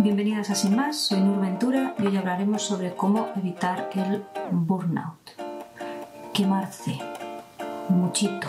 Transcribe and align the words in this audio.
Bienvenidas 0.00 0.48
a 0.50 0.54
Sin 0.54 0.76
Más, 0.76 0.96
soy 0.96 1.20
Nur 1.20 1.40
Ventura 1.40 1.96
y 1.98 2.06
hoy 2.06 2.16
hablaremos 2.16 2.62
sobre 2.62 2.94
cómo 2.94 3.30
evitar 3.34 3.90
el 3.94 4.22
burnout. 4.52 5.18
Quemarse. 6.32 7.00
Muchito. 7.88 8.46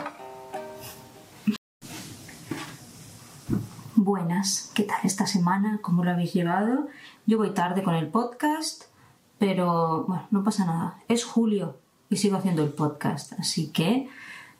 Buenas, 3.95 4.71
¿qué 4.75 4.83
tal 4.83 4.99
esta 5.03 5.25
semana? 5.25 5.79
¿Cómo 5.81 6.03
lo 6.03 6.11
habéis 6.11 6.33
llevado? 6.33 6.87
Yo 7.25 7.39
voy 7.39 7.49
tarde 7.49 7.81
con 7.81 7.95
el 7.95 8.09
podcast, 8.09 8.83
pero 9.39 10.03
bueno, 10.07 10.27
no 10.29 10.43
pasa 10.43 10.65
nada. 10.65 10.99
Es 11.07 11.25
julio 11.25 11.77
y 12.11 12.17
sigo 12.17 12.37
haciendo 12.37 12.63
el 12.63 12.69
podcast, 12.69 13.33
así 13.39 13.71
que 13.71 14.07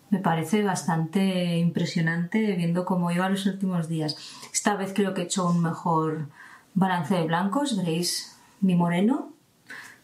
me 0.09 0.17
parece 0.17 0.63
bastante 0.63 1.59
impresionante 1.59 2.55
viendo 2.55 2.83
cómo 2.83 3.11
iba 3.11 3.29
los 3.29 3.45
últimos 3.45 3.87
días. 3.87 4.17
Esta 4.51 4.75
vez 4.75 4.91
creo 4.95 5.13
que 5.13 5.21
he 5.21 5.25
hecho 5.25 5.47
un 5.47 5.61
mejor 5.61 6.29
balance 6.73 7.15
de 7.15 7.23
blancos, 7.23 7.77
veréis 7.77 8.37
mi 8.61 8.75
moreno 8.75 9.33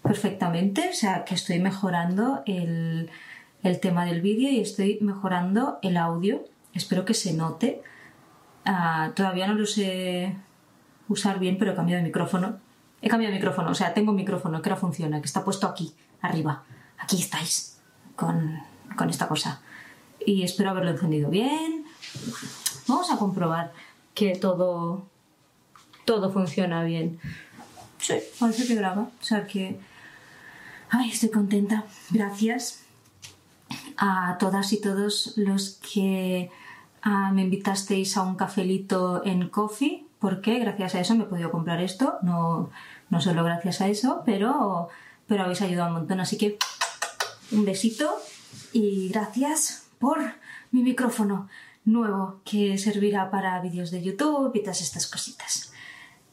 perfectamente, 0.01 0.89
o 0.89 0.93
sea 0.93 1.25
que 1.25 1.35
estoy 1.35 1.59
mejorando 1.59 2.43
el, 2.45 3.09
tema 3.81 4.05
del 4.05 4.21
vídeo 4.21 4.49
y 4.51 4.59
estoy 4.59 4.99
mejorando 5.01 5.79
el 5.81 5.97
audio. 5.97 6.43
Espero 6.73 7.03
que 7.03 7.15
se 7.15 7.33
note. 7.33 7.81
Ah, 8.63 9.11
todavía 9.15 9.47
no 9.47 9.55
lo 9.55 9.65
sé 9.65 10.35
usar 11.07 11.39
bien, 11.39 11.57
pero 11.57 11.71
he 11.71 11.75
cambiado 11.75 12.01
de 12.01 12.07
micrófono. 12.07 12.59
He 13.01 13.09
cambiado 13.09 13.33
de 13.33 13.39
micrófono, 13.39 13.71
o 13.71 13.75
sea, 13.75 13.93
tengo 13.93 14.11
un 14.11 14.17
micrófono 14.17 14.61
que 14.61 14.69
ahora 14.69 14.79
funciona, 14.79 15.19
que 15.19 15.25
está 15.25 15.43
puesto 15.43 15.67
aquí, 15.67 15.93
arriba. 16.21 16.63
Aquí 16.99 17.19
estáis, 17.19 17.79
con, 18.15 18.59
con 18.95 19.09
esta 19.09 19.27
cosa 19.27 19.61
y 20.25 20.43
espero 20.43 20.71
haberlo 20.71 20.91
encendido 20.91 21.29
bien. 21.29 21.85
Vamos 22.87 23.11
a 23.11 23.17
comprobar 23.17 23.71
que 24.13 24.35
todo, 24.35 25.05
todo 26.05 26.31
funciona 26.31 26.83
bien. 26.83 27.19
Sí, 27.99 28.15
parece 28.39 28.67
que 28.67 28.75
graba. 28.75 29.09
O 29.19 29.23
sea 29.23 29.47
que... 29.47 29.79
Ay, 30.89 31.09
estoy 31.09 31.29
contenta. 31.29 31.85
Gracias 32.11 32.83
a 33.97 34.37
todas 34.39 34.71
y 34.73 34.79
todos 34.79 35.33
los 35.35 35.79
que 35.93 36.51
ah, 37.01 37.31
me 37.33 37.41
invitasteis 37.41 38.15
a 38.17 38.23
un 38.23 38.35
cafelito 38.35 39.25
en 39.25 39.49
Coffee, 39.49 40.05
porque 40.19 40.59
gracias 40.59 40.95
a 40.95 40.99
eso 40.99 41.15
me 41.15 41.23
he 41.23 41.27
podido 41.27 41.51
comprar 41.51 41.81
esto. 41.81 42.17
No, 42.21 42.69
no 43.09 43.21
solo 43.21 43.43
gracias 43.43 43.81
a 43.81 43.87
eso, 43.87 44.21
pero, 44.25 44.89
pero 45.27 45.43
habéis 45.43 45.61
ayudado 45.61 45.89
un 45.89 45.95
montón. 45.95 46.19
Así 46.19 46.37
que 46.37 46.57
un 47.51 47.65
besito 47.65 48.15
y 48.71 49.09
gracias 49.09 49.87
por 49.99 50.19
mi 50.71 50.83
micrófono 50.83 51.49
nuevo 51.85 52.41
que 52.43 52.77
servirá 52.77 53.29
para 53.31 53.59
vídeos 53.61 53.91
de 53.91 54.01
YouTube 54.01 54.51
y 54.53 54.61
todas 54.61 54.81
estas 54.81 55.07
cositas. 55.07 55.71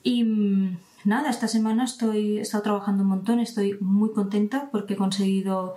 Y 0.02 0.24
mm, 0.24 0.78
nada, 1.04 1.30
esta 1.30 1.48
semana 1.48 1.84
estoy, 1.84 2.38
he 2.38 2.40
estado 2.40 2.62
trabajando 2.62 3.02
un 3.02 3.10
montón, 3.10 3.40
estoy 3.40 3.76
muy 3.80 4.12
contenta 4.12 4.68
porque 4.70 4.94
he 4.94 4.96
conseguido 4.96 5.76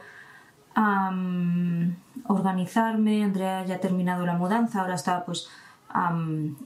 organizarme, 2.27 3.23
Andrea 3.23 3.65
ya 3.65 3.75
ha 3.75 3.79
terminado 3.79 4.25
la 4.25 4.33
mudanza, 4.33 4.81
ahora 4.81 4.95
está 4.95 5.23
pues 5.23 5.47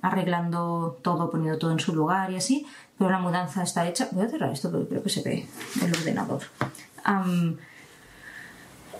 arreglando 0.02 0.97
todo, 1.03 1.30
poniendo 1.30 1.59
todo 1.59 1.71
en 1.71 1.80
su 1.80 1.93
lugar 1.93 2.31
y 2.31 2.35
así, 2.35 2.65
pero 2.97 3.11
la 3.11 3.19
mudanza 3.19 3.61
está 3.61 3.87
hecha. 3.87 4.09
Voy 4.11 4.25
a 4.25 4.30
cerrar 4.30 4.52
esto 4.52 4.71
porque 4.71 4.87
creo 4.87 5.03
que 5.03 5.09
se 5.09 5.21
ve 5.21 5.47
el 5.83 5.93
ordenador. 5.93 6.41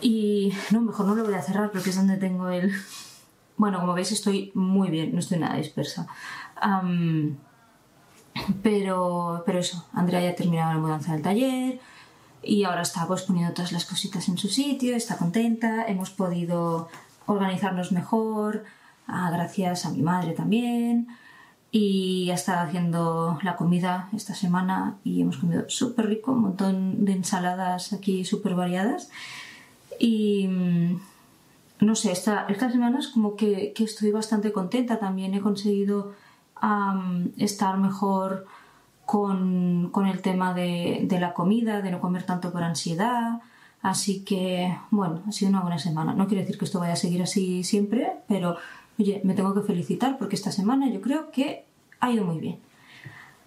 Y 0.02 0.54
no, 0.72 0.82
mejor 0.82 1.08
no 1.08 1.16
lo 1.16 1.26
voy 1.26 1.34
a 1.34 1.42
cerrar 1.42 1.72
porque 1.72 1.90
es 1.90 1.96
donde 1.96 2.18
tengo 2.18 2.50
el... 2.50 2.72
Bueno, 3.58 3.82
como 3.82 3.94
veis 3.94 4.14
estoy 4.14 4.54
muy 4.56 4.90
bien, 4.90 5.12
no 5.12 5.20
estoy 5.20 5.38
nada 5.38 5.58
dispersa. 5.58 6.08
Pero, 8.64 9.44
pero 9.46 9.60
eso, 9.60 9.86
Andrea 9.94 10.22
ya 10.22 10.30
ha 10.32 10.36
terminado 10.36 10.74
la 10.74 10.80
mudanza 10.80 11.14
del 11.14 11.22
taller 11.22 11.80
y 12.42 12.64
ahora 12.64 12.82
está 12.82 13.06
pues 13.08 13.24
poniendo 13.24 13.54
todas 13.54 13.72
las 13.72 13.86
cositas 13.86 14.28
en 14.30 14.38
su 14.38 14.48
sitio, 14.48 14.96
está 14.96 15.18
contenta, 15.18 15.86
hemos 15.88 16.10
podido 16.10 16.90
organizarnos 17.26 17.92
mejor, 17.92 18.64
ah, 19.08 19.30
gracias 19.32 19.86
a 19.86 19.92
mi 19.92 20.02
madre 20.02 20.32
también. 20.32 21.08
Y 21.72 22.32
ha 22.32 22.34
estado 22.34 22.68
haciendo 22.68 23.38
la 23.44 23.56
comida 23.56 24.10
esta 24.14 24.34
semana 24.34 24.98
y 25.04 25.22
hemos 25.22 25.38
comido 25.38 25.70
súper 25.70 26.08
rico, 26.08 26.32
un 26.32 26.42
montón 26.42 27.06
de 27.06 27.12
ensaladas 27.12 27.94
aquí 27.94 28.26
súper 28.26 28.56
variadas. 28.56 29.12
Y 30.00 30.48
mm, 30.48 31.00
no 31.82 31.96
sé, 31.96 32.12
esta, 32.12 32.46
estas 32.50 32.72
semanas 32.72 33.08
como 33.08 33.36
que, 33.36 33.74
estoy 33.78 34.12
bastante 34.12 34.52
contenta 34.52 34.98
también. 34.98 35.36
He 35.36 35.42
conseguido 35.42 36.14
estar 37.38 37.78
mejor 37.78 38.46
con, 39.06 39.92
el 40.06 40.22
tema 40.22 40.54
de, 40.54 41.08
la 41.20 41.34
comida, 41.34 41.82
de 41.82 41.92
no 41.92 42.00
comer 42.00 42.24
tanto 42.24 42.52
por 42.52 42.64
ansiedad. 42.64 43.42
Así 43.82 44.24
que, 44.24 44.78
bueno, 44.92 45.22
ha 45.28 45.32
sido 45.32 45.50
una 45.50 45.62
buena 45.62 45.80
semana. 45.80 46.14
No 46.14 46.28
quiero 46.28 46.42
decir 46.42 46.58
que 46.58 46.66
esto 46.66 46.80
vaya 46.80 46.94
a 46.94 46.98
seguir 46.98 47.22
así 47.22 47.64
siempre, 47.64 48.12
pero 48.28 48.58
oye, 48.98 49.22
me 49.24 49.34
tengo 49.34 49.54
que 49.54 49.62
felicitar 49.62 50.18
porque 50.18 50.36
esta 50.36 50.52
semana 50.52 50.90
yo 50.90 51.02
creo 51.02 51.32
que 51.32 51.66
ha 52.00 52.12
ido 52.12 52.26
muy 52.26 52.40
bien. 52.40 52.60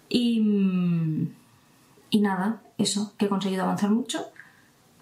Y, 0.09 1.29
y 2.09 2.19
nada, 2.19 2.61
eso, 2.77 3.13
que 3.17 3.25
he 3.25 3.29
conseguido 3.29 3.63
avanzar 3.63 3.91
mucho 3.91 4.25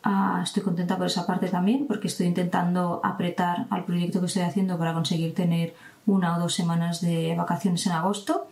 Ah, 0.04 0.42
estoy 0.44 0.64
contenta 0.64 0.98
por 0.98 1.08
esa 1.08 1.28
parte 1.28 1.48
también 1.48 1.86
porque 1.86 2.08
estoy 2.08 2.26
intentando 2.26 3.02
apretar 3.04 3.68
al 3.70 3.86
proyecto 3.86 4.20
que 4.20 4.26
estoy 4.26 4.42
haciendo 4.42 4.78
para 4.78 4.94
conseguir 4.94 5.36
tener 5.36 5.76
una 6.08 6.36
o 6.36 6.40
dos 6.40 6.56
semanas 6.56 7.02
de 7.02 7.36
vacaciones 7.36 7.86
en 7.86 7.92
agosto. 7.94 8.48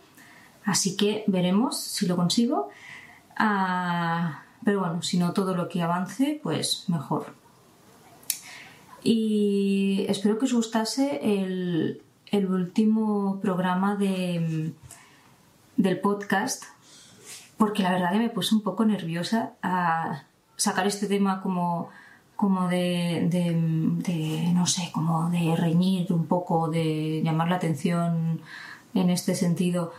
Así 0.64 0.96
que 0.96 1.24
veremos 1.26 1.80
si 1.80 2.06
lo 2.06 2.14
consigo. 2.16 2.68
Ah, 3.36 4.44
pero 4.64 4.80
bueno, 4.80 5.02
si 5.02 5.18
no 5.18 5.32
todo 5.32 5.56
lo 5.56 5.68
que 5.68 5.82
avance, 5.82 6.38
pues 6.42 6.84
mejor. 6.88 7.34
Y 9.02 10.04
espero 10.08 10.38
que 10.38 10.44
os 10.44 10.52
gustase 10.52 11.20
el, 11.22 12.02
último 12.32 13.40
programa 13.40 13.96
de, 13.96 14.72
del 15.76 16.00
podcast 16.00 16.64
porque 17.56 17.82
la 17.82 17.90
verdad 17.90 18.12
que 18.12 18.18
me 18.18 18.30
puse 18.30 18.54
un 18.54 18.62
poco 18.62 18.84
nerviosa 18.84 19.52
a 19.62 20.22
sacar 20.60 20.86
este 20.86 21.06
tema 21.06 21.40
como, 21.40 21.88
como 22.36 22.68
de, 22.68 23.26
de, 23.30 24.52
no 24.52 24.66
sé, 24.66 24.90
como 24.92 25.30
de 25.30 25.56
reñir 25.56 26.12
un 26.12 26.26
poco, 26.26 26.68
de 26.68 27.22
llamar 27.24 27.48
la 27.48 27.56
atención 27.56 28.42
en 28.92 29.08
este 29.08 29.34
sentido, 29.34 29.92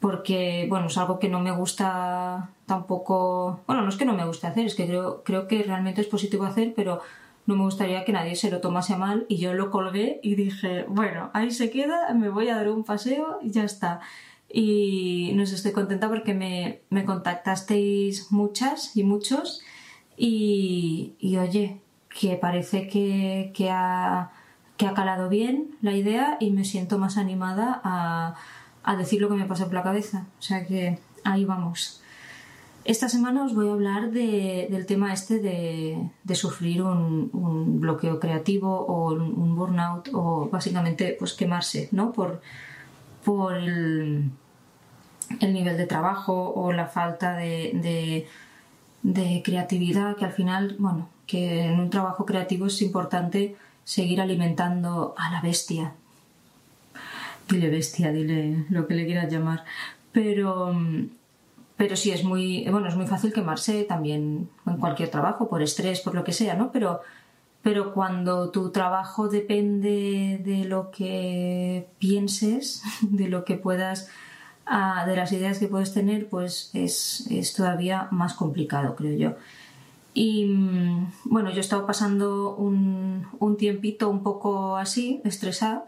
porque, 0.00 0.66
bueno, 0.68 0.88
es 0.88 0.98
algo 0.98 1.18
que 1.18 1.30
no 1.30 1.40
me 1.40 1.52
gusta 1.52 2.50
tampoco, 2.66 3.60
bueno, 3.66 3.82
no 3.82 3.88
es 3.88 3.96
que 3.96 4.04
no 4.04 4.12
me 4.12 4.26
guste 4.26 4.48
hacer, 4.48 4.66
es 4.66 4.74
que 4.74 4.86
creo, 4.86 5.22
creo 5.24 5.48
que 5.48 5.62
realmente 5.62 6.02
es 6.02 6.08
positivo 6.08 6.44
hacer, 6.44 6.74
pero 6.76 7.00
no 7.46 7.56
me 7.56 7.62
gustaría 7.62 8.04
que 8.04 8.12
nadie 8.12 8.36
se 8.36 8.50
lo 8.50 8.60
tomase 8.60 8.92
a 8.92 8.98
mal 8.98 9.24
y 9.28 9.38
yo 9.38 9.54
lo 9.54 9.70
colgué 9.70 10.20
y 10.22 10.34
dije, 10.34 10.84
bueno, 10.88 11.30
ahí 11.32 11.50
se 11.50 11.70
queda, 11.70 12.12
me 12.12 12.28
voy 12.28 12.50
a 12.50 12.56
dar 12.56 12.68
un 12.68 12.84
paseo 12.84 13.38
y 13.42 13.50
ya 13.50 13.64
está. 13.64 14.00
Y 14.52 15.32
no 15.34 15.46
sé, 15.46 15.54
estoy 15.54 15.72
contenta 15.72 16.08
porque 16.10 16.34
me, 16.34 16.82
me 16.90 17.06
contactasteis 17.06 18.30
muchas 18.30 18.94
y 18.94 19.04
muchos 19.04 19.62
y, 20.16 21.36
oye, 21.38 21.80
que 22.08 22.36
parece 22.36 22.88
que, 22.88 23.52
ha, 23.70 24.30
que, 24.76 24.86
ha, 24.86 24.94
calado 24.94 25.28
bien 25.28 25.76
la 25.80 25.92
idea 25.92 26.36
y 26.40 26.50
me 26.50 26.64
siento 26.64 26.98
más 26.98 27.16
animada 27.16 27.80
a, 27.82 28.34
a, 28.82 28.96
decir 28.96 29.20
lo 29.20 29.28
que 29.28 29.36
me 29.36 29.46
pasa 29.46 29.64
por 29.64 29.74
la 29.74 29.82
cabeza. 29.82 30.26
O 30.38 30.42
sea 30.42 30.66
que 30.66 30.98
ahí 31.24 31.44
vamos. 31.44 32.00
Esta 32.84 33.08
semana 33.08 33.44
os 33.44 33.54
voy 33.54 33.68
a 33.68 33.72
hablar 33.72 34.10
de, 34.10 34.66
del 34.68 34.86
tema 34.86 35.12
este 35.12 35.38
de, 35.38 36.10
de 36.24 36.34
sufrir 36.34 36.82
un, 36.82 37.80
bloqueo 37.80 38.18
creativo 38.18 38.84
o 38.86 39.12
un, 39.12 39.56
burnout 39.56 40.08
o 40.12 40.48
básicamente 40.50 41.16
pues 41.18 41.32
quemarse, 41.32 41.88
¿no? 41.92 42.12
Por, 42.12 42.42
por 43.24 43.54
el, 43.54 44.30
el 45.40 45.52
nivel 45.54 45.76
de 45.76 45.86
trabajo 45.86 46.52
o 46.54 46.72
la 46.72 46.86
falta 46.86 47.36
de 47.36 48.26
creatividad 49.42 50.16
que 50.16 50.24
al 50.24 50.32
final, 50.32 50.76
bueno, 50.78 51.08
que 51.26 51.64
en 51.64 51.80
un 51.80 51.90
trabajo 51.90 52.26
creativo 52.26 52.66
es 52.66 52.82
importante 52.82 53.56
seguir 53.84 54.20
alimentando 54.20 55.14
a 55.16 55.30
la 55.30 55.40
bestia. 55.40 55.94
Dile 57.48 57.68
bestia, 57.70 58.12
dile 58.12 58.66
lo 58.70 58.86
que 58.86 58.94
le 58.94 59.06
quieras 59.06 59.30
llamar. 59.30 59.64
Pero, 60.12 60.74
pero 61.76 61.96
sí 61.96 62.10
es 62.10 62.22
muy, 62.22 62.66
bueno, 62.68 62.88
es 62.88 62.96
muy 62.96 63.06
fácil 63.06 63.32
quemarse 63.32 63.84
también 63.84 64.48
en 64.66 64.76
cualquier 64.76 65.10
trabajo, 65.10 65.48
por 65.48 65.62
estrés, 65.62 66.00
por 66.00 66.14
lo 66.14 66.22
que 66.22 66.32
sea, 66.32 66.54
¿no? 66.54 66.70
Pero, 66.70 67.00
pero 67.62 67.92
cuando 67.94 68.50
tu 68.50 68.70
trabajo 68.70 69.28
depende 69.28 70.40
de 70.44 70.64
lo 70.64 70.90
que 70.90 71.88
pienses, 71.98 72.82
de 73.02 73.28
lo 73.28 73.44
que 73.44 73.56
puedas 73.56 74.10
de 75.06 75.16
las 75.16 75.32
ideas 75.32 75.58
que 75.58 75.68
puedes 75.68 75.92
tener, 75.92 76.28
pues 76.28 76.70
es, 76.72 77.54
todavía 77.56 78.08
más 78.10 78.34
complicado, 78.34 78.94
creo 78.96 79.16
yo. 79.16 79.36
Y 80.14 80.44
mm, 80.44 81.12
bueno, 81.24 81.50
yo 81.50 81.56
he 81.56 81.60
estado 81.60 81.86
pasando 81.86 82.54
un, 82.54 83.56
tiempito 83.58 84.08
un 84.08 84.22
poco 84.22 84.76
así, 84.76 85.20
estresada. 85.24 85.84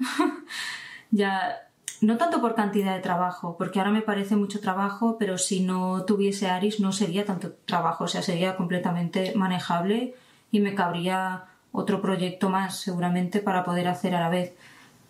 ya 1.11 1.61
no 2.01 2.17
tanto 2.17 2.41
por 2.41 2.55
cantidad 2.55 2.95
de 2.95 3.01
trabajo, 3.01 3.57
porque 3.57 3.79
ahora 3.79 3.91
me 3.91 4.03
parece 4.03 4.37
mucho 4.37 4.61
trabajo, 4.61 5.17
pero 5.19 5.39
si 5.39 5.61
no 5.61 6.05
tuviese 6.05 6.49
Aris 6.49 6.81
no 6.81 6.93
sería 6.93 7.25
tanto 7.25 7.53
trabajo, 7.65 8.05
o 8.05 8.09
sea, 8.09 8.23
sería 8.23 8.57
completamente 8.57 9.33
manejable 9.35 10.15
y 10.51 10.61
me 10.61 10.75
cabría 10.75 11.45
otro 11.73 12.01
proyecto 12.03 12.51
más 12.51 12.79
seguramente 12.79 13.41
para 13.41 13.65
poder 13.65 13.89
hacer 13.89 14.15
a 14.15 14.21
la 14.21 14.29
vez. 14.29 14.55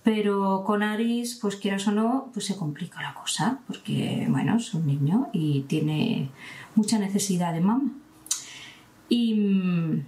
Pero 0.04 0.62
con 0.64 0.82
Aris, 0.82 1.38
pues 1.40 1.56
quieras 1.56 1.88
o 1.88 1.92
no, 1.92 2.28
pues 2.32 2.44
se 2.44 2.56
complica 2.56 3.00
la 3.02 3.14
cosa, 3.14 3.60
porque 3.66 4.26
bueno, 4.28 4.58
es 4.58 4.74
un 4.74 4.86
niño 4.86 5.28
y 5.32 5.62
tiene 5.62 6.28
mucha 6.74 6.98
necesidad 6.98 7.54
de 7.54 7.62
mamá. 7.62 7.90
Y, 9.08 10.02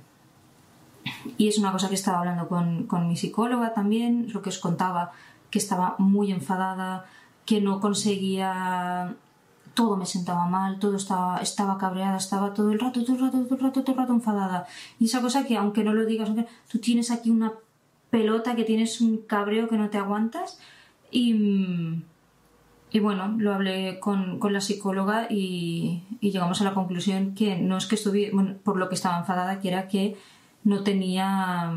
y 1.38 1.48
es 1.48 1.58
una 1.58 1.72
cosa 1.72 1.88
que 1.88 1.94
estaba 1.94 2.18
hablando 2.18 2.46
con, 2.46 2.86
con 2.86 3.08
mi 3.08 3.16
psicóloga 3.16 3.72
también, 3.72 4.30
lo 4.32 4.42
que 4.42 4.50
os 4.50 4.58
contaba, 4.58 5.12
que 5.50 5.58
estaba 5.58 5.96
muy 5.98 6.30
enfadada, 6.30 7.06
que 7.46 7.62
no 7.62 7.80
conseguía 7.80 9.16
todo 9.76 9.96
me 9.96 10.06
sentaba 10.06 10.46
mal, 10.46 10.78
todo 10.78 10.96
estaba, 10.96 11.38
estaba 11.38 11.78
cabreada, 11.78 12.16
estaba 12.16 12.54
todo 12.54 12.72
el 12.72 12.80
rato, 12.80 13.04
todo 13.04 13.14
el 13.14 13.22
rato, 13.22 13.44
todo 13.44 13.54
el 13.54 13.60
rato, 13.60 13.82
todo 13.82 13.92
el 13.92 13.98
rato 13.98 14.12
enfadada. 14.14 14.66
Y 14.98 15.04
esa 15.04 15.20
cosa 15.20 15.44
que 15.44 15.56
aunque 15.56 15.84
no 15.84 15.92
lo 15.92 16.06
digas, 16.06 16.30
tú 16.68 16.78
tienes 16.78 17.10
aquí 17.10 17.30
una 17.30 17.52
pelota, 18.16 18.56
que 18.56 18.64
tienes 18.64 19.02
un 19.02 19.18
cabreo 19.18 19.68
que 19.68 19.76
no 19.76 19.90
te 19.90 19.98
aguantas. 19.98 20.58
Y, 21.10 22.00
y 22.90 22.98
bueno, 22.98 23.34
lo 23.36 23.52
hablé 23.52 24.00
con, 24.00 24.38
con 24.38 24.54
la 24.54 24.62
psicóloga 24.62 25.26
y, 25.28 26.02
y, 26.20 26.30
llegamos 26.30 26.62
a 26.62 26.64
la 26.64 26.72
conclusión 26.72 27.34
que 27.34 27.58
no 27.58 27.76
es 27.76 27.84
que 27.84 27.96
estuviera, 27.96 28.34
bueno, 28.34 28.54
por 28.64 28.78
lo 28.78 28.88
que 28.88 28.94
estaba 28.94 29.18
enfadada, 29.18 29.60
que 29.60 29.68
era 29.68 29.86
que 29.86 30.16
no 30.64 30.82
tenía, 30.82 31.70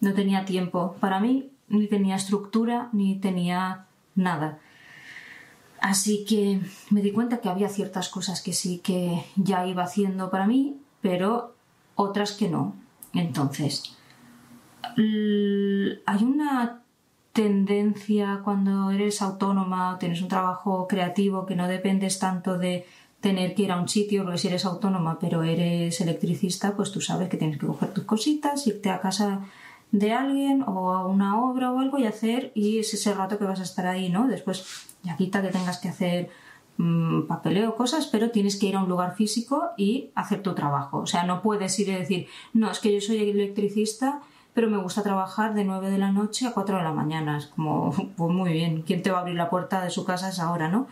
no 0.00 0.12
tenía 0.12 0.44
tiempo 0.44 0.96
para 0.98 1.20
mí, 1.20 1.50
ni 1.68 1.86
tenía 1.86 2.16
estructura, 2.16 2.88
ni 2.92 3.14
tenía 3.20 3.86
nada. 4.16 4.58
Así 5.80 6.24
que 6.24 6.60
me 6.90 7.00
di 7.00 7.12
cuenta 7.12 7.38
que 7.38 7.48
había 7.48 7.68
ciertas 7.68 8.08
cosas 8.08 8.42
que 8.42 8.54
sí 8.54 8.80
que 8.82 9.24
ya 9.36 9.66
iba 9.68 9.84
haciendo 9.84 10.30
para 10.30 10.48
mí, 10.48 10.76
pero 11.00 11.54
otras 11.94 12.32
que 12.32 12.48
no. 12.48 12.74
Entonces, 13.12 13.93
hay 14.96 16.24
una 16.24 16.82
tendencia 17.32 18.40
cuando 18.44 18.90
eres 18.90 19.20
autónoma 19.20 19.94
o 19.94 19.98
tienes 19.98 20.22
un 20.22 20.28
trabajo 20.28 20.86
creativo 20.86 21.46
que 21.46 21.56
no 21.56 21.66
dependes 21.66 22.18
tanto 22.18 22.58
de 22.58 22.86
tener 23.20 23.54
que 23.54 23.62
ir 23.62 23.72
a 23.72 23.80
un 23.80 23.88
sitio, 23.88 24.22
porque 24.22 24.38
si 24.38 24.48
eres 24.48 24.64
autónoma 24.64 25.18
pero 25.18 25.42
eres 25.42 26.00
electricista, 26.00 26.76
pues 26.76 26.92
tú 26.92 27.00
sabes 27.00 27.28
que 27.28 27.36
tienes 27.36 27.58
que 27.58 27.66
coger 27.66 27.92
tus 27.92 28.04
cositas, 28.04 28.66
irte 28.66 28.90
a 28.90 29.00
casa 29.00 29.40
de 29.90 30.12
alguien 30.12 30.62
o 30.66 30.92
a 30.92 31.06
una 31.06 31.42
obra 31.42 31.72
o 31.72 31.78
algo 31.78 31.98
y 31.98 32.06
hacer 32.06 32.52
y 32.54 32.78
es 32.78 32.92
ese 32.94 33.14
rato 33.14 33.38
que 33.38 33.44
vas 33.44 33.60
a 33.60 33.62
estar 33.62 33.86
ahí, 33.86 34.10
¿no? 34.10 34.26
Después 34.26 34.86
ya 35.02 35.16
quita 35.16 35.40
que 35.40 35.48
tengas 35.48 35.78
que 35.78 35.88
hacer 35.88 36.30
mmm, 36.76 37.22
papeleo, 37.22 37.76
cosas, 37.76 38.06
pero 38.06 38.30
tienes 38.30 38.56
que 38.56 38.66
ir 38.66 38.76
a 38.76 38.82
un 38.82 38.88
lugar 38.88 39.14
físico 39.16 39.70
y 39.76 40.10
hacer 40.14 40.42
tu 40.42 40.54
trabajo. 40.54 40.98
O 40.98 41.06
sea, 41.06 41.24
no 41.24 41.42
puedes 41.42 41.78
ir 41.78 41.88
y 41.88 41.94
decir, 41.94 42.26
no, 42.52 42.70
es 42.70 42.78
que 42.78 42.92
yo 42.92 43.00
soy 43.00 43.30
electricista, 43.30 44.20
pero 44.54 44.70
me 44.70 44.78
gusta 44.78 45.02
trabajar 45.02 45.52
de 45.52 45.64
9 45.64 45.90
de 45.90 45.98
la 45.98 46.12
noche 46.12 46.46
a 46.46 46.52
4 46.52 46.78
de 46.78 46.84
la 46.84 46.92
mañana. 46.92 47.36
Es 47.36 47.46
como, 47.46 47.92
pues 48.16 48.32
muy 48.32 48.52
bien, 48.52 48.82
¿quién 48.82 49.02
te 49.02 49.10
va 49.10 49.18
a 49.18 49.20
abrir 49.20 49.36
la 49.36 49.50
puerta 49.50 49.82
de 49.82 49.90
su 49.90 50.04
casa 50.04 50.26
a 50.26 50.30
esa 50.30 50.50
hora, 50.50 50.68
no? 50.68 50.86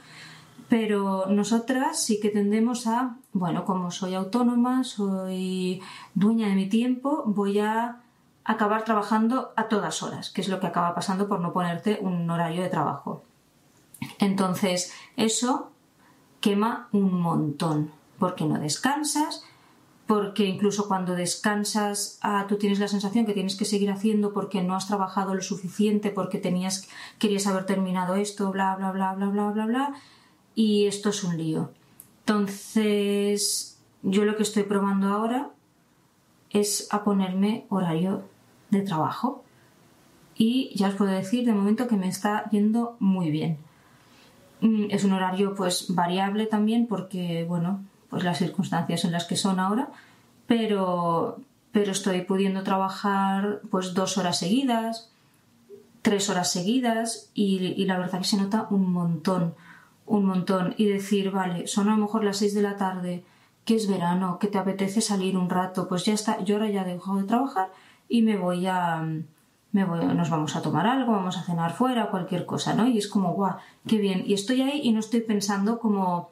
Pero 0.68 1.26
nosotras 1.26 2.02
sí 2.02 2.18
que 2.20 2.30
tendemos 2.30 2.86
a, 2.86 3.16
bueno, 3.32 3.64
como 3.64 3.90
soy 3.90 4.14
autónoma, 4.14 4.84
soy 4.84 5.82
dueña 6.14 6.48
de 6.48 6.54
mi 6.54 6.68
tiempo, 6.68 7.24
voy 7.26 7.60
a 7.60 7.98
acabar 8.44 8.84
trabajando 8.84 9.52
a 9.54 9.68
todas 9.68 10.02
horas, 10.02 10.30
que 10.30 10.40
es 10.40 10.48
lo 10.48 10.60
que 10.60 10.66
acaba 10.66 10.94
pasando 10.94 11.28
por 11.28 11.40
no 11.40 11.52
ponerte 11.52 11.98
un 12.00 12.28
horario 12.30 12.62
de 12.62 12.68
trabajo. 12.68 13.22
Entonces, 14.18 14.92
eso 15.16 15.70
quema 16.40 16.88
un 16.92 17.20
montón, 17.20 17.92
porque 18.18 18.44
no 18.44 18.58
descansas, 18.58 19.44
porque 20.12 20.44
incluso 20.44 20.88
cuando 20.88 21.14
descansas 21.14 22.18
ah, 22.20 22.44
tú 22.46 22.58
tienes 22.58 22.78
la 22.78 22.86
sensación 22.86 23.24
que 23.24 23.32
tienes 23.32 23.56
que 23.56 23.64
seguir 23.64 23.90
haciendo 23.90 24.34
porque 24.34 24.62
no 24.62 24.74
has 24.74 24.86
trabajado 24.86 25.34
lo 25.34 25.40
suficiente, 25.40 26.10
porque 26.10 26.36
tenías, 26.36 26.86
querías 27.18 27.46
haber 27.46 27.64
terminado 27.64 28.16
esto, 28.16 28.52
bla, 28.52 28.76
bla, 28.76 28.92
bla, 28.92 29.14
bla, 29.14 29.28
bla, 29.28 29.50
bla, 29.52 29.64
bla, 29.64 29.94
y 30.54 30.84
esto 30.84 31.08
es 31.08 31.24
un 31.24 31.38
lío. 31.38 31.70
Entonces, 32.26 33.80
yo 34.02 34.26
lo 34.26 34.36
que 34.36 34.42
estoy 34.42 34.64
probando 34.64 35.08
ahora 35.08 35.48
es 36.50 36.88
a 36.90 37.04
ponerme 37.04 37.64
horario 37.70 38.22
de 38.68 38.82
trabajo 38.82 39.42
y 40.36 40.76
ya 40.76 40.88
os 40.88 40.94
puedo 40.94 41.10
decir 41.10 41.46
de 41.46 41.54
momento 41.54 41.88
que 41.88 41.96
me 41.96 42.08
está 42.08 42.50
yendo 42.50 42.98
muy 43.00 43.30
bien. 43.30 43.56
Mm, 44.60 44.88
es 44.90 45.04
un 45.04 45.14
horario 45.14 45.54
pues 45.54 45.86
variable 45.88 46.44
también 46.44 46.86
porque, 46.86 47.46
bueno, 47.48 47.82
pues 48.12 48.24
las 48.24 48.36
circunstancias 48.36 49.06
en 49.06 49.12
las 49.12 49.24
que 49.24 49.36
son 49.36 49.58
ahora, 49.58 49.88
pero, 50.46 51.38
pero 51.72 51.92
estoy 51.92 52.20
pudiendo 52.20 52.62
trabajar 52.62 53.62
pues 53.70 53.94
dos 53.94 54.18
horas 54.18 54.38
seguidas, 54.38 55.10
tres 56.02 56.28
horas 56.28 56.52
seguidas 56.52 57.30
y, 57.32 57.82
la 57.86 57.96
verdad 57.96 58.18
que 58.18 58.26
se 58.26 58.36
nota 58.36 58.66
un 58.68 58.92
montón, 58.92 59.54
un 60.04 60.26
montón. 60.26 60.74
Y 60.76 60.88
decir, 60.88 61.30
vale, 61.30 61.66
son 61.66 61.88
a 61.88 61.92
lo 61.92 62.02
mejor 62.02 62.22
las 62.22 62.36
seis 62.36 62.52
de 62.52 62.60
la 62.60 62.76
tarde, 62.76 63.24
que 63.64 63.76
es 63.76 63.88
verano, 63.88 64.38
que 64.38 64.48
te 64.48 64.58
apetece 64.58 65.00
salir 65.00 65.34
un 65.38 65.48
rato, 65.48 65.88
pues 65.88 66.04
ya 66.04 66.12
está, 66.12 66.44
yo 66.44 66.56
ahora 66.56 66.68
ya 66.68 66.84
dejo 66.84 67.16
de 67.16 67.24
trabajar 67.24 67.70
y 68.10 68.20
me 68.20 68.36
voy 68.36 68.66
a... 68.66 69.08
Me 69.72 69.86
voy, 69.86 70.04
nos 70.04 70.28
vamos 70.28 70.54
a 70.54 70.60
tomar 70.60 70.86
algo, 70.86 71.12
vamos 71.12 71.38
a 71.38 71.44
cenar 71.44 71.72
fuera, 71.72 72.10
cualquier 72.10 72.44
cosa, 72.44 72.74
¿no? 72.74 72.86
Y 72.86 72.98
es 72.98 73.08
como, 73.08 73.32
guau, 73.32 73.56
qué 73.86 73.96
bien. 73.96 74.22
Y 74.26 74.34
estoy 74.34 74.60
ahí 74.60 74.82
y 74.82 74.92
no 74.92 75.00
estoy 75.00 75.22
pensando 75.22 75.78
como, 75.78 76.31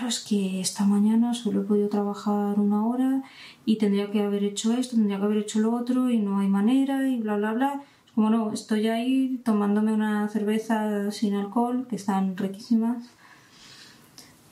claro, 0.00 0.08
es 0.08 0.20
que 0.20 0.60
esta 0.62 0.86
mañana 0.86 1.34
solo 1.34 1.60
he 1.60 1.64
podido 1.64 1.90
trabajar 1.90 2.58
una 2.58 2.86
hora 2.86 3.22
y 3.66 3.76
tendría 3.76 4.10
que 4.10 4.22
haber 4.22 4.44
hecho 4.44 4.72
esto, 4.72 4.96
tendría 4.96 5.18
que 5.18 5.24
haber 5.24 5.38
hecho 5.38 5.58
lo 5.58 5.74
otro 5.74 6.08
y 6.08 6.18
no 6.18 6.38
hay 6.38 6.48
manera 6.48 7.06
y 7.06 7.20
bla, 7.20 7.36
bla, 7.36 7.52
bla. 7.52 7.82
Como, 8.14 8.30
no, 8.30 8.50
estoy 8.50 8.88
ahí 8.88 9.40
tomándome 9.44 9.92
una 9.92 10.26
cerveza 10.28 11.10
sin 11.10 11.34
alcohol, 11.34 11.86
que 11.86 11.96
están 11.96 12.34
riquísimas. 12.38 13.10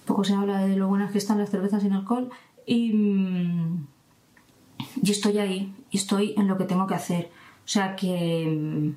Poco 0.05 0.23
se 0.23 0.35
habla 0.35 0.67
de 0.67 0.77
lo 0.77 0.87
buenas 0.87 1.13
que 1.13 1.19
están 1.19 1.39
las 1.39 1.49
cervezas 1.51 1.83
sin 1.83 1.95
alcohol. 1.95 2.29
Y, 2.67 2.93
mm, 2.93 3.87
y 5.03 5.11
estoy 5.11 5.39
ahí, 5.39 5.75
y 5.91 5.97
estoy 5.97 6.35
en 6.37 6.47
lo 6.47 6.59
que 6.59 6.65
tengo 6.65 6.87
que 6.87 6.95
hacer. 6.95 7.31
O 7.65 7.69
sea 7.69 7.97
que, 7.97 8.93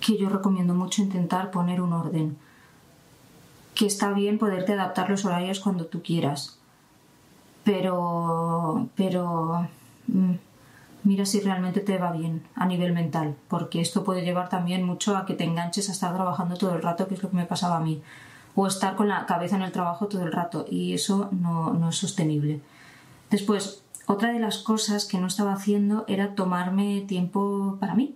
que 0.00 0.18
yo 0.18 0.28
recomiendo 0.28 0.74
mucho 0.74 1.02
intentar 1.02 1.52
poner 1.52 1.80
un 1.80 1.92
orden. 1.92 2.36
Que 3.80 3.86
está 3.86 4.12
bien 4.12 4.36
poderte 4.36 4.74
adaptar 4.74 5.08
los 5.08 5.24
horarios 5.24 5.58
cuando 5.58 5.86
tú 5.86 6.02
quieras. 6.02 6.58
Pero, 7.64 8.90
pero 8.94 9.66
mm, 10.06 10.34
mira 11.04 11.24
si 11.24 11.40
realmente 11.40 11.80
te 11.80 11.96
va 11.96 12.12
bien 12.12 12.42
a 12.54 12.66
nivel 12.66 12.92
mental, 12.92 13.36
porque 13.48 13.80
esto 13.80 14.04
puede 14.04 14.20
llevar 14.20 14.50
también 14.50 14.84
mucho 14.84 15.16
a 15.16 15.24
que 15.24 15.32
te 15.32 15.44
enganches 15.44 15.88
a 15.88 15.92
estar 15.92 16.12
trabajando 16.12 16.58
todo 16.58 16.74
el 16.74 16.82
rato, 16.82 17.08
que 17.08 17.14
es 17.14 17.22
lo 17.22 17.30
que 17.30 17.38
me 17.38 17.46
pasaba 17.46 17.78
a 17.78 17.80
mí, 17.80 18.02
o 18.54 18.66
estar 18.66 18.96
con 18.96 19.08
la 19.08 19.24
cabeza 19.24 19.56
en 19.56 19.62
el 19.62 19.72
trabajo 19.72 20.08
todo 20.08 20.24
el 20.24 20.32
rato, 20.32 20.66
y 20.68 20.92
eso 20.92 21.30
no, 21.32 21.72
no 21.72 21.88
es 21.88 21.96
sostenible. 21.96 22.60
Después, 23.30 23.82
otra 24.04 24.30
de 24.30 24.40
las 24.40 24.58
cosas 24.58 25.06
que 25.06 25.16
no 25.16 25.28
estaba 25.28 25.54
haciendo 25.54 26.04
era 26.06 26.34
tomarme 26.34 27.00
tiempo 27.08 27.78
para 27.80 27.94
mí. 27.94 28.14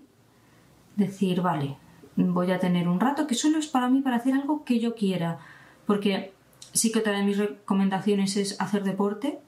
Decir, 0.96 1.40
vale, 1.40 1.78
voy 2.16 2.52
a 2.52 2.58
tener 2.58 2.86
un 2.86 3.00
rato 3.00 3.26
que 3.26 3.34
solo 3.34 3.56
es 3.56 3.66
para 3.66 3.88
mí 3.88 4.02
para 4.02 4.16
hacer 4.16 4.34
algo 4.34 4.62
que 4.66 4.78
yo 4.78 4.94
quiera. 4.94 5.38
Porque 5.86 6.32
sí 6.72 6.92
que 6.92 6.98
otra 6.98 7.16
de 7.16 7.24
mis 7.24 7.38
recomendaciones 7.38 8.36
es 8.36 8.60
hacer 8.60 8.84
deporte. 8.84 9.38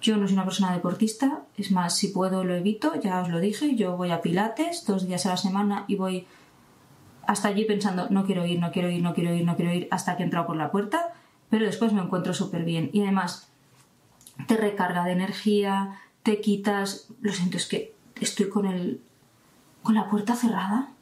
Yo 0.00 0.16
no 0.16 0.26
soy 0.26 0.34
una 0.34 0.44
persona 0.44 0.72
deportista, 0.72 1.42
es 1.56 1.70
más, 1.70 1.96
si 1.96 2.08
puedo 2.08 2.44
lo 2.44 2.54
evito, 2.54 2.92
ya 3.00 3.22
os 3.22 3.30
lo 3.30 3.40
dije, 3.40 3.74
yo 3.74 3.96
voy 3.96 4.10
a 4.10 4.20
Pilates 4.20 4.84
dos 4.86 5.06
días 5.06 5.24
a 5.24 5.30
la 5.30 5.36
semana 5.38 5.84
y 5.88 5.96
voy 5.96 6.26
hasta 7.26 7.48
allí 7.48 7.64
pensando, 7.64 8.08
no 8.10 8.26
quiero 8.26 8.44
ir, 8.44 8.60
no 8.60 8.70
quiero 8.70 8.90
ir, 8.90 9.02
no 9.02 9.14
quiero 9.14 9.34
ir, 9.34 9.46
no 9.46 9.56
quiero 9.56 9.72
ir, 9.72 9.88
hasta 9.90 10.16
que 10.16 10.22
he 10.22 10.26
entrado 10.26 10.46
por 10.46 10.56
la 10.56 10.70
puerta, 10.70 11.14
pero 11.48 11.64
después 11.64 11.94
me 11.94 12.02
encuentro 12.02 12.34
súper 12.34 12.64
bien. 12.64 12.90
Y 12.92 13.00
además, 13.00 13.48
te 14.46 14.56
recarga 14.58 15.04
de 15.04 15.12
energía, 15.12 16.00
te 16.22 16.40
quitas. 16.40 17.08
Lo 17.22 17.32
siento, 17.32 17.56
es 17.56 17.66
que 17.66 17.94
estoy 18.20 18.48
con 18.48 18.66
el. 18.66 19.00
con 19.82 19.94
la 19.94 20.10
puerta 20.10 20.34
cerrada 20.34 20.93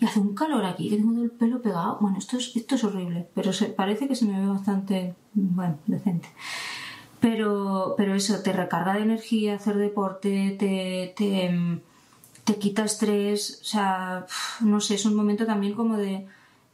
y 0.00 0.06
hace 0.06 0.18
un 0.18 0.34
calor 0.34 0.64
aquí, 0.64 0.88
que 0.88 0.96
tengo 0.96 1.22
el 1.22 1.30
pelo 1.30 1.60
pegado. 1.60 1.98
Bueno, 2.00 2.18
esto 2.18 2.38
es, 2.38 2.56
esto 2.56 2.74
es 2.74 2.84
horrible, 2.84 3.28
pero 3.34 3.52
se, 3.52 3.66
parece 3.66 4.08
que 4.08 4.16
se 4.16 4.24
me 4.24 4.40
ve 4.40 4.46
bastante. 4.46 5.14
bueno, 5.34 5.78
decente. 5.86 6.28
Pero, 7.20 7.94
pero 7.98 8.14
eso, 8.14 8.42
te 8.42 8.52
recarga 8.52 8.94
de 8.94 9.02
energía, 9.02 9.56
hacer 9.56 9.76
deporte, 9.76 10.56
te, 10.58 11.12
te, 11.14 11.82
te 12.44 12.56
quita 12.56 12.84
estrés, 12.84 13.60
o 13.60 13.64
sea, 13.64 14.26
no 14.60 14.80
sé, 14.80 14.94
es 14.94 15.04
un 15.04 15.14
momento 15.14 15.44
también 15.44 15.74
como 15.74 15.98
de, 15.98 16.26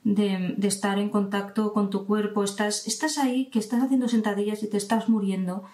de, 0.05 0.55
de, 0.57 0.69
estar 0.69 1.01
en 1.01 1.11
contacto 1.11 1.73
con 1.73 1.91
tu 1.91 2.07
cuerpo, 2.07 2.45
estás, 2.45 2.87
estás 2.87 3.19
ahí, 3.19 3.47
que 3.47 3.59
estás 3.59 3.83
haciendo 3.83 4.09
sentadillas 4.09 4.63
y 4.63 4.69
te 4.69 4.77
estás 4.77 5.09
muriendo 5.09 5.65